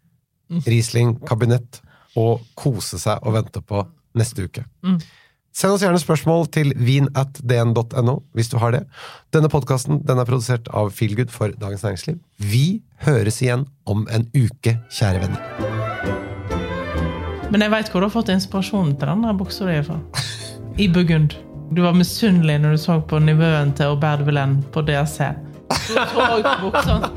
Riesling-kabinett 0.66 1.80
og 2.20 2.42
kose 2.58 2.98
seg 3.00 3.22
og 3.24 3.36
vente 3.38 3.62
på 3.64 3.84
neste 4.18 4.44
uke. 4.48 4.64
Send 5.52 5.74
oss 5.74 5.82
gjerne 5.84 6.00
spørsmål 6.00 6.46
til 6.52 6.72
vin.dn.no 6.80 8.14
hvis 8.36 8.48
du 8.52 8.56
har 8.60 8.72
det. 8.72 8.86
Denne 9.36 9.50
podkasten 9.52 10.00
er 10.00 10.24
produsert 10.24 10.68
av 10.72 10.92
Feelgood 10.96 11.32
for 11.32 11.52
Dagens 11.60 11.84
Næringsliv. 11.84 12.18
Vi 12.40 12.80
høres 13.04 13.42
igjen 13.44 13.66
om 13.84 14.06
en 14.12 14.28
uke, 14.32 14.78
kjære 14.88 15.26
venner. 15.26 15.40
Men 17.52 17.66
jeg 17.66 17.74
veit 17.74 17.92
hvor 17.92 18.00
du 18.00 18.08
har 18.08 18.14
fått 18.14 18.32
inspirasjonen 18.32 18.94
til 18.96 19.12
den 19.12 19.36
buksa 19.36 19.68
di 19.68 19.80
fra. 19.84 19.98
I 20.80 20.88
Burgund. 20.88 21.36
Du 21.72 21.82
var 21.84 21.92
misunnelig 21.96 22.58
når 22.60 22.76
du 22.76 22.80
så 22.80 23.00
på 23.04 23.20
nivøen 23.20 23.74
til 23.76 23.92
Aubert 23.92 24.24
Villaine 24.24 24.64
på 24.72 24.80
DRC. 24.88 25.34
Du 25.68 25.92
så 25.92 26.56
buksa. 26.64 27.11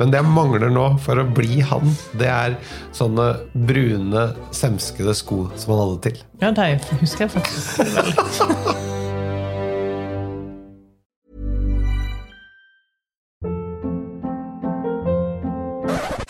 Men 0.00 0.08
det 0.08 0.16
jeg 0.22 0.32
mangler 0.32 0.70
nå 0.72 0.86
for 1.04 1.20
å 1.20 1.26
bli 1.28 1.58
han, 1.60 1.90
det 2.16 2.28
er 2.32 2.54
sånne 2.96 3.26
brune, 3.68 4.22
semskede 4.56 5.12
sko 5.18 5.42
som 5.60 5.74
han 5.74 5.82
hadde 5.82 5.98
til. 6.06 6.22
Ja, 6.40 6.48
det 6.56 6.70
husker 7.02 7.26
jeg 7.26 7.34
faktisk. 7.36 7.84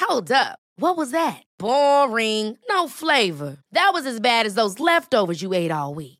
Hold 0.03 0.33
up. 0.35 0.59
What 0.77 0.97
was 0.97 1.13
that? 1.13 1.45
Boring. 1.59 2.59
No 2.69 2.89
flavor. 2.89 3.59
That 3.73 3.91
was 3.95 4.05
as 4.07 4.19
bad 4.19 4.47
as 4.47 4.55
those 4.55 4.81
leftovers 4.81 5.43
you 5.43 5.55
ate 5.55 5.71
all 5.71 5.95
week. 5.95 6.20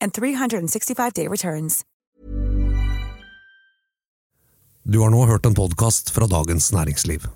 and 0.00 0.12
365-day 0.12 1.28
returns. 1.28 1.84
Du 4.82 4.98
har 5.00 5.10
nå 5.10 5.26
hørt 5.26 5.46
en 5.46 5.54
podkast 5.54 6.10
fra 6.10 6.26
Dagens 6.26 6.72
Næringsliv. 6.72 7.28